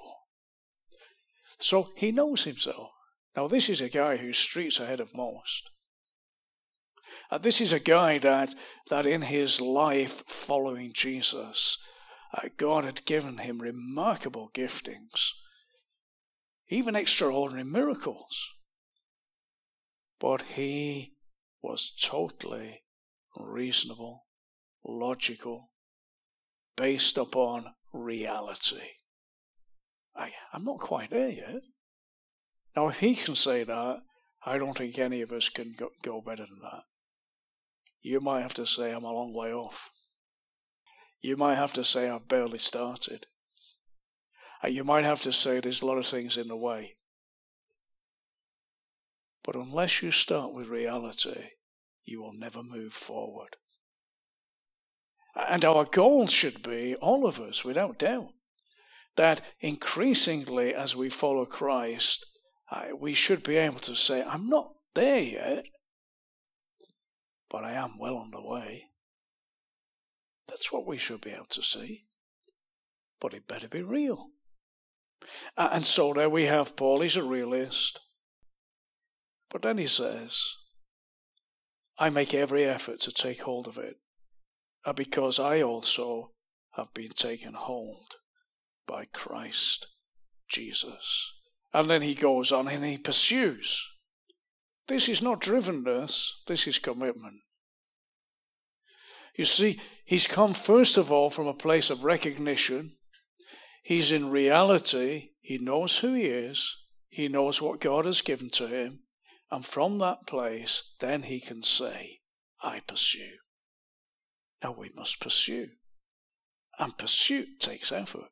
So 1.59 1.91
he 1.95 2.11
knows 2.11 2.45
himself. 2.45 2.91
Now, 3.37 3.47
this 3.47 3.69
is 3.69 3.81
a 3.81 3.89
guy 3.89 4.17
who's 4.17 4.39
streets 4.39 4.81
ahead 4.81 5.01
of 5.01 5.15
most. 5.15 5.71
Uh, 7.31 7.39
this 7.39 7.61
is 7.61 7.73
a 7.73 7.81
guy 7.81 8.19
that, 8.19 8.55
that 8.89 9.07
in 9.07 9.23
his 9.23 9.61
life 9.61 10.25
following 10.27 10.93
Jesus, 10.93 11.79
uh, 12.35 12.49
God 12.57 12.85
had 12.85 13.05
given 13.05 13.39
him 13.39 13.61
remarkable 13.61 14.51
giftings, 14.55 15.31
even 16.69 16.97
extraordinary 16.97 17.65
miracles. 17.65 18.49
But 20.19 20.43
he 20.43 21.15
was 21.63 21.93
totally 22.01 22.83
reasonable, 23.37 24.27
logical, 24.85 25.71
based 26.77 27.17
upon 27.17 27.75
reality. 27.93 29.00
I, 30.17 30.33
I'm 30.53 30.65
not 30.65 30.81
quite 30.81 31.11
there 31.11 31.31
yet. 31.31 31.63
Now, 32.77 32.89
if 32.89 32.99
he 32.99 33.15
can 33.15 33.35
say 33.35 33.65
that, 33.65 34.03
I 34.45 34.59
don't 34.59 34.77
think 34.77 34.99
any 34.99 35.21
of 35.23 35.33
us 35.33 35.49
can 35.49 35.75
go, 35.77 35.91
go 36.03 36.21
better 36.21 36.47
than 36.47 36.61
that. 36.63 36.83
You 38.03 38.21
might 38.21 38.43
have 38.43 38.55
to 38.55 38.67
say 38.67 38.93
I'm 38.93 39.05
a 39.05 39.13
long 39.13 39.35
way 39.35 39.53
off. 39.53 39.91
You 41.21 41.37
might 41.37 41.57
have 41.57 41.75
to 41.75 41.85
say 41.85 42.09
I've 42.09 42.29
barely 42.29 42.59
started. 42.59 43.27
You 44.67 44.85
might 44.85 45.05
have 45.05 45.23
to 45.23 45.33
say 45.33 45.61
there's 45.61 45.83
a 45.83 45.87
lot 45.87 45.99
of 45.99 46.07
things 46.07 46.37
in 46.37 46.49
the 46.49 46.57
way. 46.57 46.97
But 49.43 49.55
unless 49.55 50.03
you 50.03 50.11
start 50.11 50.53
with 50.53 50.69
reality, 50.69 51.51
you 52.05 52.23
will 52.23 52.35
never 52.35 52.63
move 52.63 52.93
forward. 52.93 53.57
And 55.35 55.65
our 55.65 55.85
goal 55.85 56.27
should 56.27 56.63
be, 56.63 56.95
all 56.97 57.27
of 57.27 57.41
us, 57.41 57.65
without 57.65 57.99
doubt, 57.99 58.33
that 59.21 59.43
increasingly 59.61 60.75
as 60.75 60.97
we 60.97 61.11
follow 61.11 61.45
Christ, 61.45 62.25
uh, 62.71 62.87
we 62.99 63.13
should 63.13 63.43
be 63.43 63.57
able 63.57 63.81
to 63.81 63.95
say, 63.95 64.23
I'm 64.23 64.49
not 64.49 64.73
there 64.95 65.21
yet, 65.21 65.65
but 67.51 67.63
I 67.63 67.73
am 67.73 67.99
well 67.99 68.17
on 68.17 68.31
the 68.31 68.41
way. 68.41 68.85
That's 70.49 70.73
what 70.73 70.87
we 70.87 70.97
should 70.97 71.21
be 71.21 71.33
able 71.33 71.51
to 71.51 71.63
see. 71.63 72.07
But 73.21 73.35
it 73.35 73.47
better 73.47 73.69
be 73.69 73.83
real. 73.83 74.29
And 75.55 75.85
so 75.85 76.15
there 76.15 76.31
we 76.31 76.45
have 76.45 76.75
Paul, 76.75 77.03
he's 77.03 77.17
a 77.17 77.23
realist. 77.23 78.01
But 79.51 79.61
then 79.61 79.77
he 79.77 79.87
says, 79.87 80.55
I 81.99 82.09
make 82.09 82.33
every 82.33 82.65
effort 82.65 83.01
to 83.01 83.13
take 83.13 83.43
hold 83.43 83.69
of 83.69 83.77
it, 83.77 83.99
uh, 84.87 84.95
because 84.95 85.39
I 85.39 85.61
also 85.61 86.33
have 86.71 86.95
been 86.95 87.11
taken 87.11 87.53
hold 87.53 88.15
by 88.91 89.05
Christ 89.05 89.87
Jesus. 90.49 91.33
And 91.73 91.89
then 91.89 92.03
he 92.03 92.15
goes 92.17 92.51
on 92.51 92.67
and 92.67 92.85
he 92.85 92.99
pursues. 92.99 93.87
This 94.89 95.09
is 95.09 95.23
not 95.23 95.41
drivenness, 95.41 96.33
this 96.49 96.67
is 96.67 96.81
commitment. 96.81 97.43
You 99.37 99.45
see, 99.45 99.79
he's 100.05 100.27
come 100.27 100.55
first 100.55 100.97
of 100.97 101.13
all 101.13 101.31
from 101.31 101.47
a 101.47 101.55
place 101.55 101.89
of 101.89 102.03
recognition. 102.03 102.97
He's 103.85 104.11
in 104.11 104.31
reality, 104.31 105.31
he 105.41 105.59
knows 105.59 105.99
who 105.99 106.15
he 106.15 106.25
is, 106.25 106.77
he 107.09 107.29
knows 107.29 107.63
what 107.63 107.81
God 107.81 108.05
has 108.07 108.21
given 108.21 108.51
to 108.51 108.67
him, 108.67 109.05
and 109.53 109.65
from 109.65 109.99
that 109.99 110.27
place, 110.27 110.83
then 110.99 111.23
he 111.23 111.41
can 111.41 111.63
say, 111.63 112.21
I 112.61 112.81
pursue. 112.81 113.37
Now 114.63 114.73
we 114.73 114.91
must 114.95 115.21
pursue. 115.21 115.69
And 116.79 116.99
pursuit 116.99 117.61
takes 117.61 117.93
effort. 117.93 118.31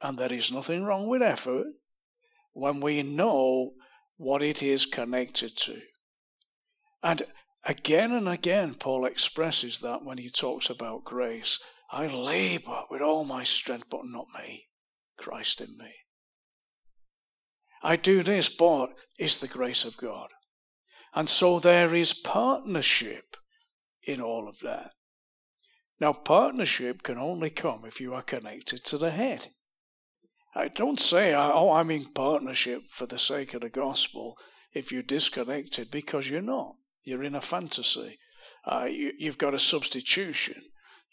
And 0.00 0.18
there 0.18 0.32
is 0.32 0.52
nothing 0.52 0.84
wrong 0.84 1.06
with 1.06 1.22
effort 1.22 1.66
when 2.52 2.80
we 2.80 3.02
know 3.02 3.72
what 4.16 4.42
it 4.42 4.62
is 4.62 4.86
connected 4.86 5.56
to. 5.56 5.80
And 7.02 7.22
again 7.64 8.12
and 8.12 8.28
again, 8.28 8.74
Paul 8.74 9.04
expresses 9.04 9.78
that 9.80 10.04
when 10.04 10.18
he 10.18 10.30
talks 10.30 10.70
about 10.70 11.04
grace. 11.04 11.58
I 11.90 12.06
labor 12.06 12.84
with 12.90 13.02
all 13.02 13.24
my 13.24 13.44
strength, 13.44 13.86
but 13.90 14.04
not 14.04 14.26
me, 14.38 14.68
Christ 15.18 15.60
in 15.60 15.76
me. 15.76 15.92
I 17.82 17.96
do 17.96 18.22
this, 18.22 18.48
but 18.48 18.90
it's 19.18 19.38
the 19.38 19.48
grace 19.48 19.84
of 19.84 19.96
God. 19.96 20.28
And 21.14 21.28
so 21.28 21.58
there 21.58 21.94
is 21.94 22.12
partnership 22.12 23.36
in 24.02 24.20
all 24.20 24.48
of 24.48 24.60
that. 24.60 24.92
Now, 25.98 26.12
partnership 26.12 27.02
can 27.02 27.18
only 27.18 27.50
come 27.50 27.84
if 27.84 28.00
you 28.00 28.14
are 28.14 28.22
connected 28.22 28.84
to 28.84 28.98
the 28.98 29.10
head. 29.10 29.48
I 30.54 30.68
don't 30.68 30.98
say, 30.98 31.32
oh, 31.34 31.72
I'm 31.72 31.90
in 31.90 32.06
partnership 32.06 32.90
for 32.90 33.06
the 33.06 33.18
sake 33.18 33.54
of 33.54 33.60
the 33.60 33.68
gospel 33.68 34.36
if 34.72 34.90
you're 34.90 35.02
disconnected 35.02 35.90
because 35.90 36.28
you're 36.28 36.42
not. 36.42 36.74
You're 37.04 37.22
in 37.22 37.34
a 37.34 37.40
fantasy. 37.40 38.18
Uh, 38.66 38.84
you, 38.84 39.12
you've 39.18 39.38
got 39.38 39.54
a 39.54 39.60
substitution. 39.60 40.62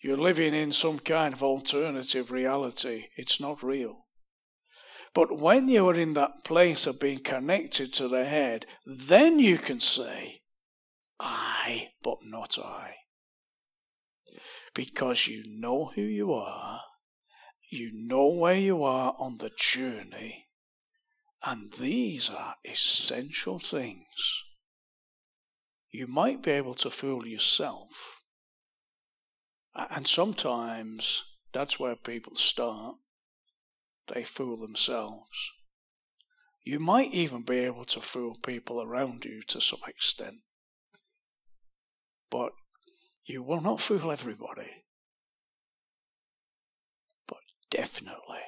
You're 0.01 0.17
living 0.17 0.53
in 0.53 0.71
some 0.71 0.99
kind 0.99 1.33
of 1.33 1.43
alternative 1.43 2.31
reality. 2.31 3.07
It's 3.15 3.39
not 3.39 3.63
real. 3.63 4.05
But 5.13 5.39
when 5.39 5.67
you 5.67 5.87
are 5.89 5.95
in 5.95 6.13
that 6.13 6.43
place 6.43 6.85
of 6.85 6.99
being 6.99 7.19
connected 7.19 7.93
to 7.93 8.07
the 8.07 8.25
head, 8.25 8.65
then 8.85 9.39
you 9.39 9.57
can 9.57 9.79
say, 9.79 10.41
I, 11.19 11.89
but 12.03 12.17
not 12.23 12.57
I. 12.59 12.95
Because 14.73 15.27
you 15.27 15.43
know 15.47 15.91
who 15.95 16.01
you 16.01 16.33
are 16.33 16.81
you 17.69 17.91
know 17.93 18.27
where 18.27 18.57
you 18.57 18.83
are 18.83 19.15
on 19.19 19.37
the 19.39 19.51
journey, 19.57 20.47
and 21.43 21.73
these 21.73 22.29
are 22.29 22.55
essential 22.63 23.59
things. 23.59 24.43
You 25.91 26.07
might 26.07 26.41
be 26.41 26.51
able 26.51 26.75
to 26.75 26.89
fool 26.89 27.27
yourself, 27.27 28.21
and 29.75 30.07
sometimes 30.07 31.23
that's 31.53 31.79
where 31.79 31.95
people 31.95 32.35
start. 32.35 32.95
They 34.13 34.23
fool 34.23 34.57
themselves. 34.57 35.51
You 36.63 36.79
might 36.79 37.13
even 37.13 37.41
be 37.41 37.59
able 37.59 37.85
to 37.85 38.01
fool 38.01 38.37
people 38.45 38.81
around 38.81 39.25
you 39.25 39.41
to 39.47 39.59
some 39.59 39.79
extent. 39.87 40.37
But 42.29 42.51
you 43.25 43.43
will 43.43 43.61
not 43.61 43.81
fool 43.81 44.11
everybody 44.11 44.85
definitely 47.77 48.41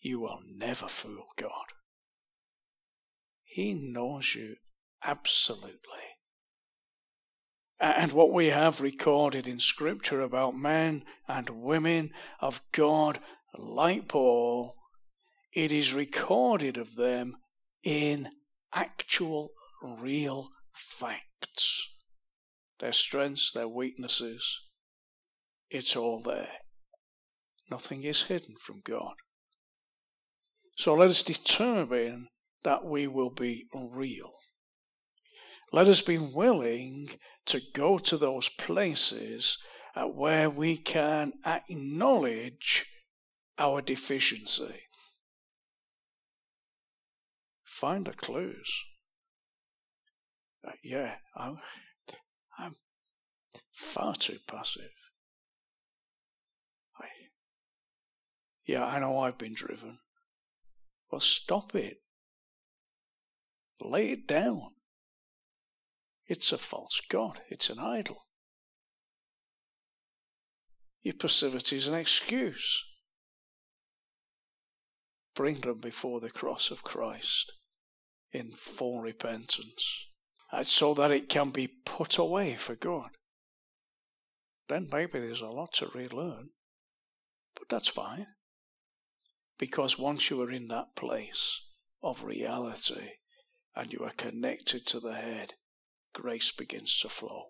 you 0.00 0.18
will 0.18 0.40
never 0.56 0.88
fool 0.88 1.26
God. 1.36 1.66
He 3.44 3.74
knows 3.74 4.34
you 4.34 4.56
absolutely. 5.04 5.76
And 7.78 8.12
what 8.12 8.32
we 8.32 8.46
have 8.46 8.80
recorded 8.80 9.46
in 9.46 9.58
Scripture 9.58 10.22
about 10.22 10.56
men 10.56 11.04
and 11.28 11.50
women 11.50 12.12
of 12.40 12.62
God 12.72 13.20
like 13.58 14.08
Paul, 14.08 14.74
it 15.52 15.70
is 15.70 15.92
recorded 15.92 16.78
of 16.78 16.96
them 16.96 17.36
in 17.82 18.30
actual, 18.72 19.50
real 19.82 20.48
facts. 20.72 21.88
Their 22.80 22.94
strengths, 22.94 23.52
their 23.52 23.68
weaknesses, 23.68 24.60
it's 25.68 25.94
all 25.94 26.22
there. 26.22 26.48
Nothing 27.70 28.02
is 28.02 28.22
hidden 28.22 28.56
from 28.60 28.80
God. 28.84 29.14
So 30.76 30.94
let 30.94 31.10
us 31.10 31.22
determine 31.22 32.28
that 32.64 32.84
we 32.84 33.06
will 33.06 33.30
be 33.30 33.66
real. 33.74 34.32
Let 35.72 35.88
us 35.88 36.02
be 36.02 36.18
willing 36.18 37.10
to 37.46 37.60
go 37.74 37.98
to 37.98 38.16
those 38.16 38.48
places 38.48 39.58
uh, 39.94 40.04
where 40.04 40.48
we 40.48 40.76
can 40.76 41.32
acknowledge 41.44 42.86
our 43.58 43.80
deficiency. 43.80 44.82
Find 47.64 48.06
the 48.06 48.12
clues. 48.12 48.70
Uh, 50.66 50.72
yeah, 50.84 51.14
I'm, 51.36 51.58
I'm 52.58 52.76
far 53.72 54.14
too 54.14 54.38
passive. 54.46 54.90
Yeah, 58.72 58.86
I 58.86 59.00
know 59.00 59.18
I've 59.18 59.36
been 59.36 59.52
driven. 59.52 59.98
Well, 61.10 61.20
stop 61.20 61.74
it. 61.74 61.98
Lay 63.82 64.12
it 64.12 64.26
down. 64.26 64.70
It's 66.26 66.52
a 66.52 66.56
false 66.56 67.02
God, 67.10 67.42
it's 67.50 67.68
an 67.68 67.78
idol. 67.78 68.24
Your 71.02 71.12
passivity 71.12 71.76
is 71.76 71.86
an 71.86 71.92
excuse. 71.92 72.82
Bring 75.34 75.60
them 75.60 75.76
before 75.76 76.20
the 76.20 76.30
cross 76.30 76.70
of 76.70 76.82
Christ 76.82 77.52
in 78.32 78.52
full 78.52 79.02
repentance, 79.02 80.06
uh, 80.50 80.64
so 80.64 80.94
that 80.94 81.10
it 81.10 81.28
can 81.28 81.50
be 81.50 81.68
put 81.84 82.16
away 82.16 82.56
for 82.56 82.74
God. 82.74 83.10
Then 84.70 84.88
maybe 84.90 85.20
there's 85.20 85.42
a 85.42 85.48
lot 85.48 85.74
to 85.74 85.90
relearn, 85.94 86.48
but 87.54 87.68
that's 87.68 87.88
fine. 87.88 88.28
Because 89.62 89.96
once 89.96 90.28
you 90.28 90.42
are 90.42 90.50
in 90.50 90.66
that 90.66 90.96
place 90.96 91.68
of 92.02 92.24
reality 92.24 93.10
and 93.76 93.92
you 93.92 94.00
are 94.00 94.10
connected 94.10 94.84
to 94.86 94.98
the 94.98 95.14
head, 95.14 95.54
grace 96.12 96.50
begins 96.50 96.98
to 96.98 97.08
flow. 97.08 97.44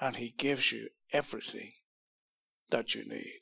And 0.00 0.14
He 0.14 0.30
gives 0.30 0.70
you 0.70 0.90
everything 1.12 1.72
that 2.70 2.94
you 2.94 3.04
need. 3.04 3.40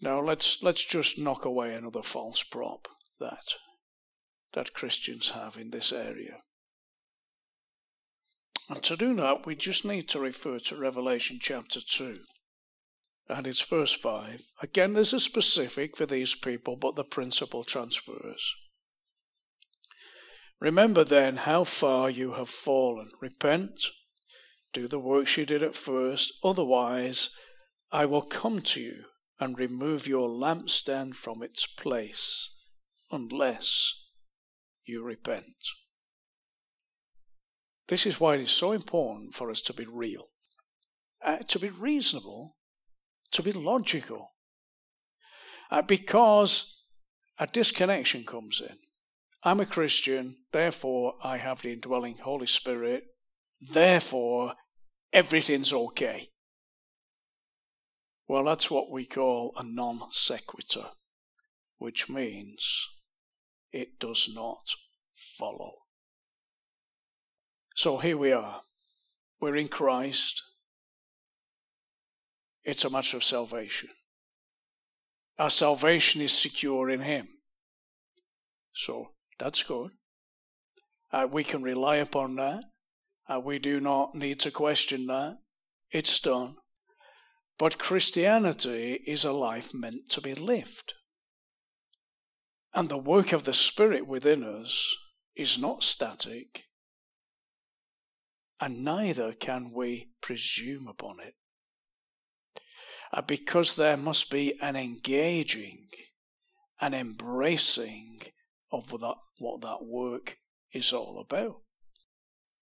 Now 0.00 0.18
let's 0.22 0.62
let's 0.62 0.82
just 0.82 1.18
knock 1.18 1.44
away 1.44 1.74
another 1.74 2.02
false 2.02 2.42
prop 2.42 2.88
that 3.20 3.56
that 4.54 4.72
Christians 4.72 5.32
have 5.32 5.58
in 5.58 5.72
this 5.72 5.92
area. 5.92 6.38
And 8.70 8.82
to 8.84 8.96
do 8.96 9.14
that, 9.16 9.44
we 9.44 9.56
just 9.56 9.84
need 9.84 10.08
to 10.08 10.20
refer 10.20 10.58
to 10.60 10.76
Revelation 10.76 11.38
chapter 11.38 11.82
2 11.82 12.20
and 13.28 13.46
it's 13.46 13.60
verse 13.60 13.92
5. 13.92 14.42
Again, 14.62 14.92
there's 14.92 15.12
a 15.12 15.20
specific 15.20 15.96
for 15.96 16.06
these 16.06 16.34
people, 16.34 16.76
but 16.76 16.96
the 16.96 17.04
principle 17.04 17.64
transfers. 17.64 18.54
Remember 20.60 21.04
then 21.04 21.38
how 21.38 21.64
far 21.64 22.08
you 22.08 22.32
have 22.32 22.48
fallen. 22.48 23.10
Repent, 23.20 23.86
do 24.72 24.88
the 24.88 24.98
works 24.98 25.36
you 25.36 25.44
did 25.44 25.62
at 25.62 25.74
first, 25.74 26.32
otherwise, 26.42 27.30
I 27.92 28.06
will 28.06 28.22
come 28.22 28.62
to 28.62 28.80
you 28.80 29.04
and 29.38 29.58
remove 29.58 30.06
your 30.06 30.28
lampstand 30.28 31.14
from 31.14 31.42
its 31.42 31.66
place, 31.66 32.54
unless 33.10 34.06
you 34.84 35.02
repent. 35.02 35.56
This 37.88 38.06
is 38.06 38.18
why 38.18 38.34
it 38.34 38.40
is 38.40 38.50
so 38.50 38.72
important 38.72 39.34
for 39.34 39.50
us 39.50 39.60
to 39.62 39.72
be 39.72 39.84
real. 39.84 40.28
uh, 41.26 41.38
to 41.38 41.58
be 41.58 41.68
reasonable, 41.68 42.56
to 43.32 43.42
be 43.42 43.52
logical. 43.52 44.32
Uh, 45.70 45.82
because 45.82 46.76
a 47.38 47.46
disconnection 47.46 48.24
comes 48.24 48.60
in. 48.60 48.76
I'm 49.42 49.60
a 49.60 49.66
Christian, 49.66 50.36
therefore 50.52 51.14
I 51.22 51.36
have 51.36 51.62
the 51.62 51.72
indwelling 51.72 52.18
Holy 52.18 52.46
Spirit, 52.46 53.04
therefore 53.60 54.54
everything's 55.12 55.72
okay. 55.72 56.30
Well, 58.28 58.44
that's 58.44 58.70
what 58.70 58.90
we 58.90 59.06
call 59.06 59.52
a 59.56 59.62
non 59.62 60.00
sequitur, 60.10 60.86
which 61.78 62.08
means 62.08 62.88
it 63.72 64.00
does 64.00 64.28
not 64.32 64.74
follow. 65.14 65.74
So 67.76 67.98
here 67.98 68.16
we 68.16 68.32
are. 68.32 68.62
We're 69.40 69.56
in 69.56 69.68
Christ. 69.68 70.42
It's 72.66 72.84
a 72.84 72.90
matter 72.90 73.16
of 73.16 73.24
salvation. 73.24 73.90
Our 75.38 75.50
salvation 75.50 76.20
is 76.20 76.32
secure 76.32 76.90
in 76.90 77.00
Him. 77.00 77.28
So 78.74 79.12
that's 79.38 79.62
good. 79.62 79.92
Uh, 81.12 81.28
we 81.30 81.44
can 81.44 81.62
rely 81.62 81.96
upon 81.96 82.34
that. 82.36 82.64
Uh, 83.28 83.38
we 83.38 83.60
do 83.60 83.78
not 83.78 84.16
need 84.16 84.40
to 84.40 84.50
question 84.50 85.06
that. 85.06 85.38
It's 85.92 86.18
done. 86.18 86.56
But 87.56 87.78
Christianity 87.78 89.00
is 89.06 89.24
a 89.24 89.32
life 89.32 89.72
meant 89.72 90.10
to 90.10 90.20
be 90.20 90.34
lived. 90.34 90.94
And 92.74 92.88
the 92.88 92.98
work 92.98 93.32
of 93.32 93.44
the 93.44 93.54
Spirit 93.54 94.08
within 94.08 94.42
us 94.42 94.96
is 95.36 95.56
not 95.56 95.84
static, 95.84 96.64
and 98.60 98.82
neither 98.84 99.32
can 99.32 99.70
we 99.72 100.10
presume 100.20 100.88
upon 100.88 101.20
it. 101.20 101.34
Uh, 103.12 103.22
because 103.22 103.74
there 103.74 103.96
must 103.96 104.30
be 104.30 104.58
an 104.60 104.76
engaging, 104.76 105.88
an 106.80 106.92
embracing 106.94 108.20
of 108.72 108.88
that, 108.88 109.14
what 109.38 109.60
that 109.60 109.84
work 109.84 110.38
is 110.72 110.92
all 110.92 111.18
about. 111.20 111.60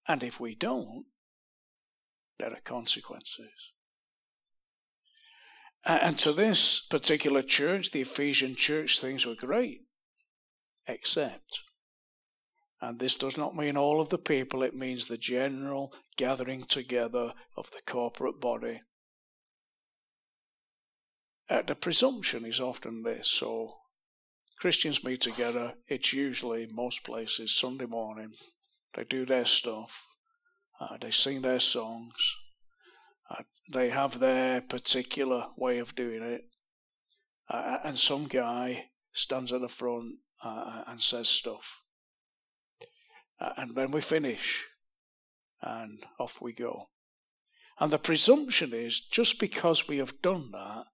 And 0.07 0.23
if 0.23 0.39
we 0.39 0.55
don't, 0.55 1.07
there 2.39 2.53
are 2.53 2.61
consequences. 2.65 3.73
And 5.87 6.19
to 6.21 6.33
this 6.33 6.81
particular 6.81 7.43
church, 7.43 7.91
the 7.91 8.01
Ephesian 8.01 8.57
church, 8.57 9.01
things 9.01 9.27
were 9.27 9.35
great, 9.35 9.83
except, 10.87 11.63
and 12.81 12.99
this 12.99 13.15
does 13.17 13.37
not 13.37 13.55
mean 13.57 13.77
all 13.77 14.01
of 14.01 14.09
the 14.09 14.19
people, 14.19 14.63
it 14.63 14.75
means 14.75 15.07
the 15.07 15.19
general 15.19 15.93
gathering 16.17 16.65
together 16.65 17.35
of 17.57 17.71
the 17.71 17.83
corporate 17.87 18.41
body. 18.41 18.81
Uh, 21.49 21.63
the 21.63 21.75
presumption 21.75 22.45
is 22.45 22.59
often 22.59 23.03
this 23.03 23.29
so 23.29 23.75
Christians 24.59 25.05
meet 25.05 25.21
together, 25.21 25.75
it's 25.89 26.13
usually 26.13 26.67
most 26.71 27.05
places 27.05 27.55
Sunday 27.55 27.87
morning. 27.87 28.33
They 28.95 29.05
do 29.05 29.27
their 29.27 29.45
stuff, 29.45 30.07
uh, 30.81 30.97
they 31.01 31.11
sing 31.11 31.43
their 31.43 31.61
songs, 31.61 32.15
uh, 33.31 33.43
they 33.73 33.91
have 33.91 34.21
their 34.21 34.63
particular 34.63 35.49
way 35.57 35.79
of 35.79 35.95
doing 35.95 36.23
it. 36.23 36.43
Uh, 37.51 37.79
and 37.85 37.99
some 37.99 38.27
guy 38.27 38.87
stands 39.13 39.53
at 39.53 39.61
the 39.61 39.69
front 39.69 40.15
uh, 40.43 40.85
and 40.87 41.03
says 41.03 41.29
stuff. 41.29 41.83
Uh, 43.41 43.53
and 43.59 43.75
then 43.75 43.91
we 43.91 44.01
finish, 44.01 44.65
and 45.61 46.07
off 46.19 46.41
we 46.41 46.53
go. 46.53 46.89
And 47.79 47.91
the 47.91 47.99
presumption 47.99 48.73
is 48.73 49.01
just 49.01 49.41
because 49.41 49.89
we 49.89 49.99
have 49.99 50.23
done 50.23 50.53
that, 50.53 50.85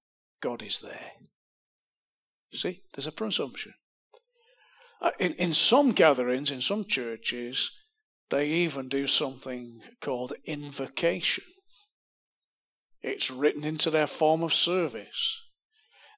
God 0.40 0.62
is 0.62 0.80
there. 0.80 1.12
See, 2.52 2.82
there's 2.92 3.06
a 3.06 3.12
presumption. 3.12 3.74
Uh, 5.00 5.10
in, 5.18 5.34
in 5.34 5.52
some 5.52 5.92
gatherings, 5.92 6.50
in 6.50 6.60
some 6.60 6.84
churches, 6.84 7.70
they 8.30 8.48
even 8.48 8.88
do 8.88 9.06
something 9.06 9.82
called 10.00 10.32
invocation. 10.44 11.44
It's 13.02 13.30
written 13.30 13.64
into 13.64 13.90
their 13.90 14.06
form 14.06 14.42
of 14.42 14.52
service. 14.52 15.40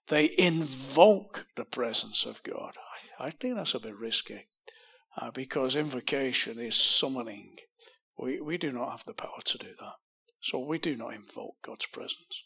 They 0.09 0.35
invoke 0.37 1.47
the 1.57 1.65
presence 1.65 2.25
of 2.25 2.43
God. 2.43 2.75
I, 3.19 3.27
I 3.27 3.31
think 3.31 3.57
that's 3.57 3.75
a 3.75 3.81
bit 3.81 3.97
risky 3.97 4.49
uh, 5.21 5.31
because 5.31 5.77
invocation 5.77 6.59
is 6.59 6.75
summoning. 6.75 7.57
We, 8.19 8.41
we 8.41 8.59
do 8.59 8.73
not 8.73 8.91
have 8.91 9.05
the 9.05 9.15
power 9.15 9.41
to 9.45 9.59
do 9.59 9.69
that. 9.79 9.95
So 10.41 10.59
we 10.59 10.79
do 10.79 10.97
not 10.97 11.15
invoke 11.15 11.55
God's 11.65 11.87
presence. 11.87 12.43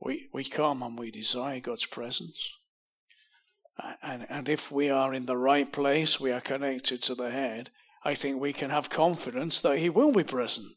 We, 0.00 0.28
we 0.32 0.44
come 0.44 0.82
and 0.82 0.98
we 0.98 1.10
desire 1.10 1.60
God's 1.60 1.86
presence. 1.86 2.50
And, 4.02 4.26
and 4.28 4.48
if 4.48 4.70
we 4.70 4.90
are 4.90 5.14
in 5.14 5.26
the 5.26 5.36
right 5.36 5.72
place, 5.72 6.18
we 6.18 6.32
are 6.32 6.40
connected 6.40 7.02
to 7.04 7.14
the 7.14 7.30
head, 7.30 7.70
I 8.04 8.14
think 8.14 8.40
we 8.40 8.52
can 8.52 8.70
have 8.70 8.90
confidence 8.90 9.60
that 9.60 9.78
He 9.78 9.88
will 9.88 10.12
be 10.12 10.24
present. 10.24 10.68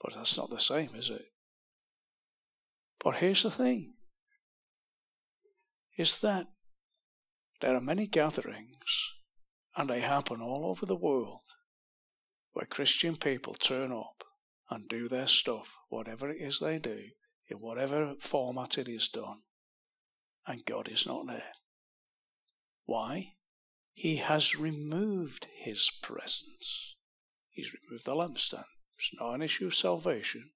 But 0.00 0.14
that's 0.14 0.36
not 0.36 0.50
the 0.50 0.60
same, 0.60 0.94
is 0.94 1.10
it? 1.10 1.24
But 3.02 3.16
here's 3.16 3.42
the 3.42 3.50
thing 3.50 3.92
is 5.96 6.20
that 6.20 6.46
there 7.60 7.76
are 7.76 7.80
many 7.80 8.06
gatherings, 8.06 9.14
and 9.76 9.88
they 9.88 10.00
happen 10.00 10.40
all 10.40 10.66
over 10.66 10.84
the 10.84 10.96
world, 10.96 11.42
where 12.52 12.66
Christian 12.66 13.16
people 13.16 13.54
turn 13.54 13.92
up 13.92 14.24
and 14.70 14.88
do 14.88 15.08
their 15.08 15.28
stuff, 15.28 15.68
whatever 15.88 16.30
it 16.30 16.40
is 16.40 16.58
they 16.58 16.78
do, 16.78 17.10
in 17.48 17.58
whatever 17.58 18.14
format 18.18 18.78
it 18.78 18.88
is 18.88 19.08
done, 19.08 19.42
and 20.46 20.64
God 20.64 20.88
is 20.88 21.06
not 21.06 21.26
there. 21.26 21.52
Why? 22.84 23.34
He 23.92 24.16
has 24.16 24.56
removed 24.56 25.46
his 25.54 25.90
presence. 26.02 26.96
He's 27.50 27.72
removed 27.72 28.04
the 28.04 28.14
lampstand. 28.14 28.64
It's 28.98 29.10
not 29.20 29.34
an 29.34 29.42
issue 29.42 29.66
of 29.66 29.74
salvation. 29.74 30.50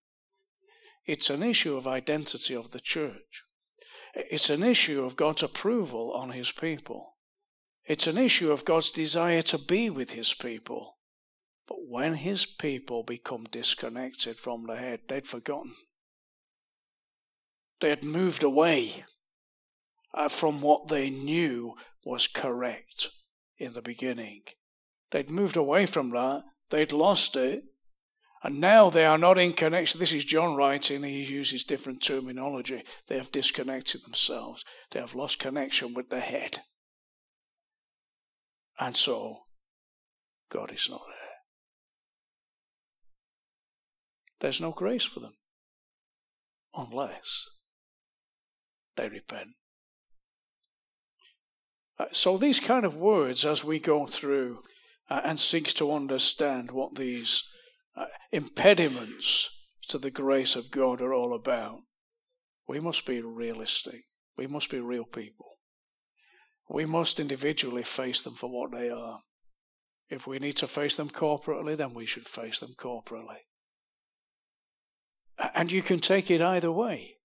It's 1.07 1.31
an 1.31 1.43
issue 1.43 1.77
of 1.77 1.87
identity 1.87 2.55
of 2.55 2.73
the 2.73 2.81
church. 2.81 3.45
It's 4.15 4.51
an 4.51 4.63
issue 4.63 5.05
of 5.05 5.17
God's 5.17 5.43
approval 5.43 6.13
on 6.13 6.31
his 6.31 6.53
people. 6.53 7.17
It's 7.85 8.07
an 8.07 8.19
issue 8.19 8.51
of 8.51 8.65
God's 8.65 8.91
desire 8.91 9.43
to 9.43 9.59
be 9.59 9.89
with 9.89 10.11
his 10.11 10.35
people. 10.35 10.99
But 11.67 11.79
when 11.87 12.15
his 12.15 12.45
people 12.45 13.03
become 13.03 13.45
disconnected 13.45 14.39
from 14.39 14.67
the 14.67 14.77
head, 14.77 15.01
they'd 15.09 15.27
forgotten. 15.27 15.75
They 17.81 17.91
had 17.91 18.05
moved 18.05 18.43
away 18.43 19.05
uh, 20.13 20.29
from 20.29 20.61
what 20.61 20.89
they 20.89 21.11
knew 21.11 21.75
was 22.05 22.27
correct 22.27 23.09
in 23.59 23.73
the 23.73 23.83
beginning. 23.83 24.43
They'd 25.11 25.31
moved 25.31 25.57
away 25.57 25.87
from 25.87 26.11
that, 26.11 26.45
they'd 26.71 26.93
lost 26.93 27.37
it, 27.37 27.65
and 28.43 28.61
now 28.61 28.89
they 28.89 29.05
are 29.05 29.19
not 29.19 29.39
in 29.39 29.53
connection. 29.53 29.99
This 29.99 30.13
is 30.13 30.25
John 30.25 30.55
writing, 30.55 31.03
he 31.03 31.25
uses 31.25 31.65
different 31.65 32.03
terminology. 32.03 32.85
They 33.07 33.17
have 33.17 33.33
disconnected 33.33 34.05
themselves, 34.05 34.65
they 34.91 35.01
have 35.01 35.15
lost 35.15 35.39
connection 35.39 35.95
with 35.95 36.11
the 36.11 36.21
head. 36.21 36.63
And 38.81 38.95
so, 38.95 39.41
God 40.51 40.73
is 40.73 40.89
not 40.89 41.03
there. 41.07 41.15
There's 44.41 44.61
no 44.61 44.71
grace 44.71 45.05
for 45.05 45.19
them 45.19 45.35
unless 46.75 47.49
they 48.99 49.09
repent. 49.09 49.49
Uh, 51.99 52.05
so, 52.13 52.37
these 52.37 52.61
kind 52.61 52.85
of 52.85 52.95
words, 52.95 53.45
as 53.45 53.65
we 53.65 53.81
go 53.81 54.07
through 54.07 54.61
uh, 55.11 55.21
and 55.25 55.41
seek 55.41 55.69
to 55.69 55.93
understand 55.93 56.71
what 56.71 56.95
these 56.95 57.43
uh, 57.97 58.07
impediments 58.31 59.51
to 59.89 59.99
the 59.99 60.11
grace 60.11 60.55
of 60.55 60.71
God 60.71 61.01
are 61.01 61.15
all 61.15 61.35
about. 61.35 61.81
We 62.67 62.81
must 62.81 63.07
be 63.07 63.21
realistic. 63.21 64.05
We 64.37 64.47
must 64.47 64.71
be 64.71 64.81
real 64.81 65.05
people. 65.05 65.47
We 66.69 66.85
must 66.85 67.19
individually 67.19 67.83
face 67.83 68.21
them 68.21 68.35
for 68.35 68.51
what 68.51 68.71
they 68.71 68.91
are. 68.91 69.21
If 70.11 70.27
we 70.27 70.39
need 70.39 70.57
to 70.59 70.69
face 70.69 70.95
them 70.95 71.09
corporately, 71.09 71.77
then 71.77 71.95
we 71.95 72.07
should 72.07 72.27
face 72.27 72.61
them 72.61 72.75
corporately. 72.79 73.39
And 75.55 75.73
you 75.73 75.83
can 75.83 76.01
take 76.01 76.31
it 76.31 76.43
either 76.43 76.71
way. 76.71 77.18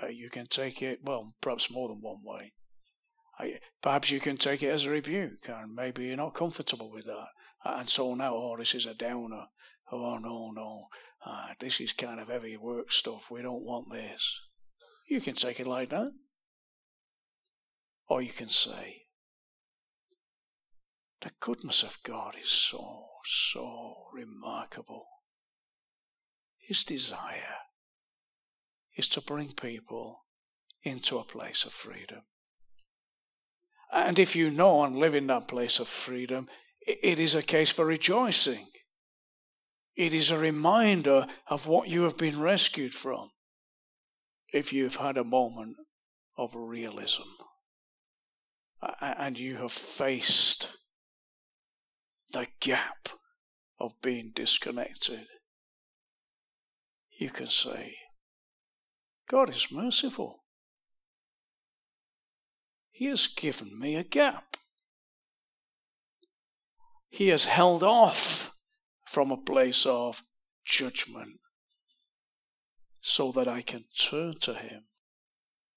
Uh, 0.00 0.06
you 0.06 0.30
can 0.30 0.46
take 0.46 0.80
it, 0.82 1.00
well, 1.02 1.34
perhaps 1.40 1.70
more 1.70 1.88
than 1.88 2.00
one 2.00 2.22
way. 2.22 2.52
perhaps 3.82 4.10
you 4.10 4.20
can 4.20 4.36
take 4.36 4.62
it 4.62 4.68
as 4.68 4.84
a 4.86 4.90
rebuke, 4.90 5.48
and 5.48 5.74
maybe 5.74 6.04
you're 6.04 6.16
not 6.16 6.34
comfortable 6.34 6.90
with 6.90 7.04
that. 7.06 7.28
And 7.64 7.88
so 7.88 8.14
now, 8.14 8.34
oh, 8.34 8.56
this 8.58 8.74
is 8.74 8.86
a 8.86 8.94
downer. 8.94 9.46
Oh, 9.90 10.18
no, 10.18 10.50
no. 10.50 10.86
Uh, 11.24 11.48
this 11.60 11.80
is 11.80 11.92
kind 11.92 12.18
of 12.18 12.28
heavy 12.28 12.56
work 12.56 12.90
stuff. 12.90 13.30
We 13.30 13.42
don't 13.42 13.62
want 13.62 13.92
this. 13.92 14.40
You 15.08 15.20
can 15.20 15.34
take 15.34 15.60
it 15.60 15.66
like 15.66 15.90
that. 15.90 16.12
Or 18.08 18.22
you 18.22 18.32
can 18.32 18.48
say, 18.48 19.02
the 21.20 21.30
goodness 21.38 21.82
of 21.82 21.98
God 22.02 22.34
is 22.42 22.50
so, 22.50 23.06
so 23.24 24.06
remarkable. 24.12 25.06
his 26.66 26.84
desire 26.84 27.58
is 28.96 29.08
to 29.08 29.20
bring 29.20 29.52
people 29.52 30.24
into 30.82 31.18
a 31.18 31.24
place 31.24 31.64
of 31.64 31.72
freedom. 31.72 32.22
And 33.92 34.18
if 34.18 34.34
you 34.34 34.50
know 34.50 34.84
and 34.84 34.96
live 34.96 35.14
in 35.14 35.26
that 35.28 35.48
place 35.48 35.78
of 35.78 35.88
freedom, 35.88 36.48
it 36.86 37.20
is 37.20 37.34
a 37.34 37.42
case 37.42 37.70
for 37.70 37.84
rejoicing. 37.84 38.68
It 39.94 40.14
is 40.14 40.30
a 40.30 40.38
reminder 40.38 41.26
of 41.48 41.66
what 41.66 41.88
you 41.88 42.02
have 42.02 42.16
been 42.16 42.40
rescued 42.40 42.94
from 42.94 43.30
if 44.52 44.72
you've 44.72 44.96
had 44.96 45.16
a 45.16 45.24
moment 45.24 45.76
of 46.36 46.54
realism 46.54 47.22
and 49.00 49.38
you 49.38 49.56
have 49.56 49.72
faced 49.72 50.70
the 52.32 52.48
gap 52.60 53.08
of 53.78 53.92
being 54.02 54.32
disconnected, 54.34 55.26
you 57.18 57.30
can 57.30 57.48
say, 57.48 57.96
God 59.28 59.50
is 59.50 59.70
merciful. 59.70 60.44
He 62.90 63.06
has 63.06 63.26
given 63.26 63.78
me 63.78 63.96
a 63.96 64.04
gap. 64.04 64.56
He 67.08 67.28
has 67.28 67.46
held 67.46 67.82
off 67.82 68.52
from 69.04 69.30
a 69.30 69.36
place 69.36 69.84
of 69.86 70.22
judgment 70.64 71.40
so 73.00 73.32
that 73.32 73.48
I 73.48 73.62
can 73.62 73.84
turn 73.98 74.38
to 74.40 74.54
Him 74.54 74.84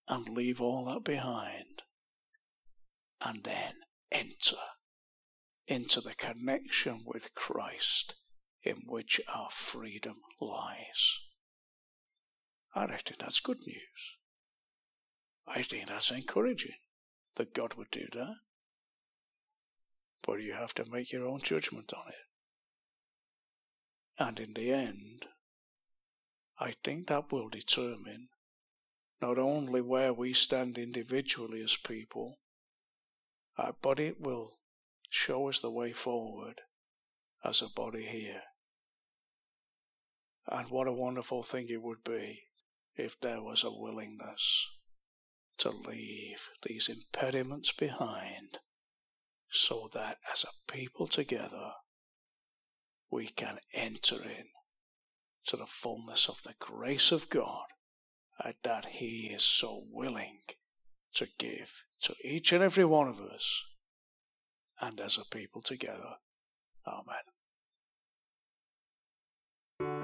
and 0.08 0.30
leave 0.30 0.62
all 0.62 0.86
that 0.86 1.04
behind 1.04 1.82
and 3.20 3.44
then 3.44 3.74
enter 4.12 4.58
into 5.68 6.00
the 6.00 6.14
connection 6.14 7.04
with 7.06 7.34
Christ 7.34 8.16
in 8.64 8.84
which 8.86 9.20
our 9.28 9.50
freedom 9.50 10.18
lies. 10.40 11.20
I 12.76 12.86
reckon 12.86 13.16
that's 13.20 13.40
good 13.40 13.66
news. 13.66 14.18
I 15.48 15.62
think 15.62 15.88
that's 15.88 16.12
encouraging 16.12 16.76
that 17.36 17.54
God 17.54 17.76
would 17.76 17.90
do 17.90 18.08
that. 18.12 18.36
But 20.22 20.42
you 20.42 20.54
have 20.54 20.74
to 20.76 20.92
make 20.92 21.14
your 21.14 21.26
own 21.26 21.40
judgment 21.42 21.94
on 21.94 22.10
it. 22.10 22.16
And 24.20 24.40
in 24.40 24.54
the 24.54 24.74
end, 24.74 25.26
I 26.60 26.74
think 26.84 27.08
that 27.08 27.32
will 27.32 27.48
determine 27.48 28.28
not 29.22 29.38
only 29.38 29.80
where 29.80 30.12
we 30.12 30.34
stand 30.34 30.78
individually 30.78 31.62
as 31.62 31.78
people, 31.78 32.40
uh, 33.58 33.72
but 33.82 34.00
it 34.00 34.20
will 34.20 34.58
show 35.10 35.48
us 35.48 35.62
the 35.62 35.72
way 35.72 35.94
forward 35.94 36.62
as 37.44 37.62
a 37.62 37.70
body 37.70 38.06
here. 38.06 38.42
And 40.48 40.70
what 40.70 40.88
a 40.88 40.94
wonderful 40.94 41.42
thing 41.42 41.68
it 41.70 41.82
would 41.82 42.04
be 42.04 42.42
if 42.96 43.20
there 43.20 43.42
was 43.42 43.64
a 43.64 43.72
willingness 43.72 44.68
to 45.58 45.70
leave 45.70 46.50
these 46.64 46.90
impediments 46.90 47.72
behind 47.72 48.60
so 49.50 49.90
that 49.94 50.18
as 50.32 50.44
a 50.44 50.72
people 50.72 51.08
together 51.08 51.72
we 53.12 53.28
can 53.28 53.60
enter 53.74 54.22
in 54.22 54.48
to 55.48 55.56
the 55.56 55.66
fullness 55.66 56.28
of 56.28 56.42
the 56.44 56.56
grace 56.60 57.12
of 57.12 57.30
God 57.30 57.66
and 58.44 58.56
that 58.64 58.86
He 58.86 59.28
is 59.34 59.44
so 59.44 59.84
willing 59.92 60.40
to 61.14 61.28
give 61.38 61.84
to 62.02 62.16
each 62.24 62.52
and 62.52 62.64
every 62.64 62.86
one 62.86 63.08
of 63.08 63.20
us 63.20 63.64
and 64.82 65.00
as 65.00 65.18
a 65.18 65.24
people 65.36 65.62
together. 65.62 66.16
Amen. 66.88 67.16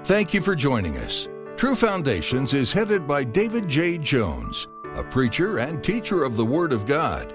Thank 0.04 0.32
you 0.34 0.40
for 0.40 0.54
joining 0.56 0.96
us. 0.96 1.28
True 1.62 1.76
Foundations 1.76 2.54
is 2.54 2.72
headed 2.72 3.06
by 3.06 3.22
David 3.22 3.68
J. 3.68 3.96
Jones, 3.96 4.66
a 4.96 5.04
preacher 5.04 5.58
and 5.58 5.80
teacher 5.84 6.24
of 6.24 6.36
the 6.36 6.44
Word 6.44 6.72
of 6.72 6.86
God. 6.86 7.32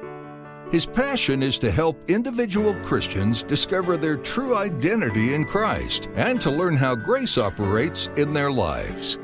His 0.69 0.85
passion 0.85 1.41
is 1.41 1.57
to 1.59 1.71
help 1.71 1.97
individual 2.09 2.73
Christians 2.83 3.41
discover 3.43 3.95
their 3.95 4.17
true 4.17 4.53
identity 4.53 5.33
in 5.33 5.45
Christ 5.45 6.09
and 6.15 6.41
to 6.41 6.51
learn 6.51 6.75
how 6.75 6.93
grace 6.93 7.37
operates 7.37 8.09
in 8.17 8.33
their 8.33 8.51
lives. 8.51 9.17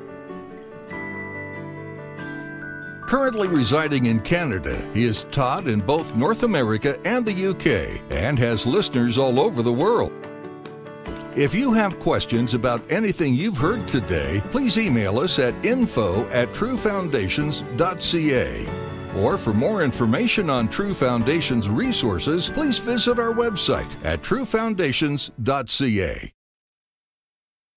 Currently 3.06 3.50
residing 3.50 4.06
in 4.06 4.22
Canada, 4.22 4.89
he 4.94 5.04
is 5.04 5.26
taught 5.32 5.68
in 5.68 5.82
both 5.82 6.16
North 6.16 6.44
America 6.44 6.98
and 7.04 7.26
the 7.26 7.48
UK 7.48 8.02
and 8.10 8.39
has 8.39 8.66
listeners 8.66 9.18
all 9.18 9.42
over 9.42 9.63
the 9.63 9.74
world. 9.74 10.23
If 11.36 11.56
you 11.56 11.74
have 11.74 12.00
questions 12.00 12.54
about 12.54 12.91
anything 12.91 13.34
you've 13.34 13.58
heard 13.58 13.88
today, 13.88 14.43
please 14.52 14.78
email 14.78 15.17
us 15.19 15.39
at 15.39 15.56
info 15.65 16.30
at 16.30 16.54
truefoundations.ca. 16.54 18.67
Or 19.17 19.39
for 19.39 19.54
more 19.54 19.84
information 19.84 20.52
on 20.52 20.67
True 20.67 20.93
Foundations 20.93 21.69
resources, 21.69 22.52
please 22.52 22.78
visit 22.78 23.17
our 23.17 23.34
website 23.34 23.89
at 24.06 24.22
truefoundations.ca. 24.22 26.34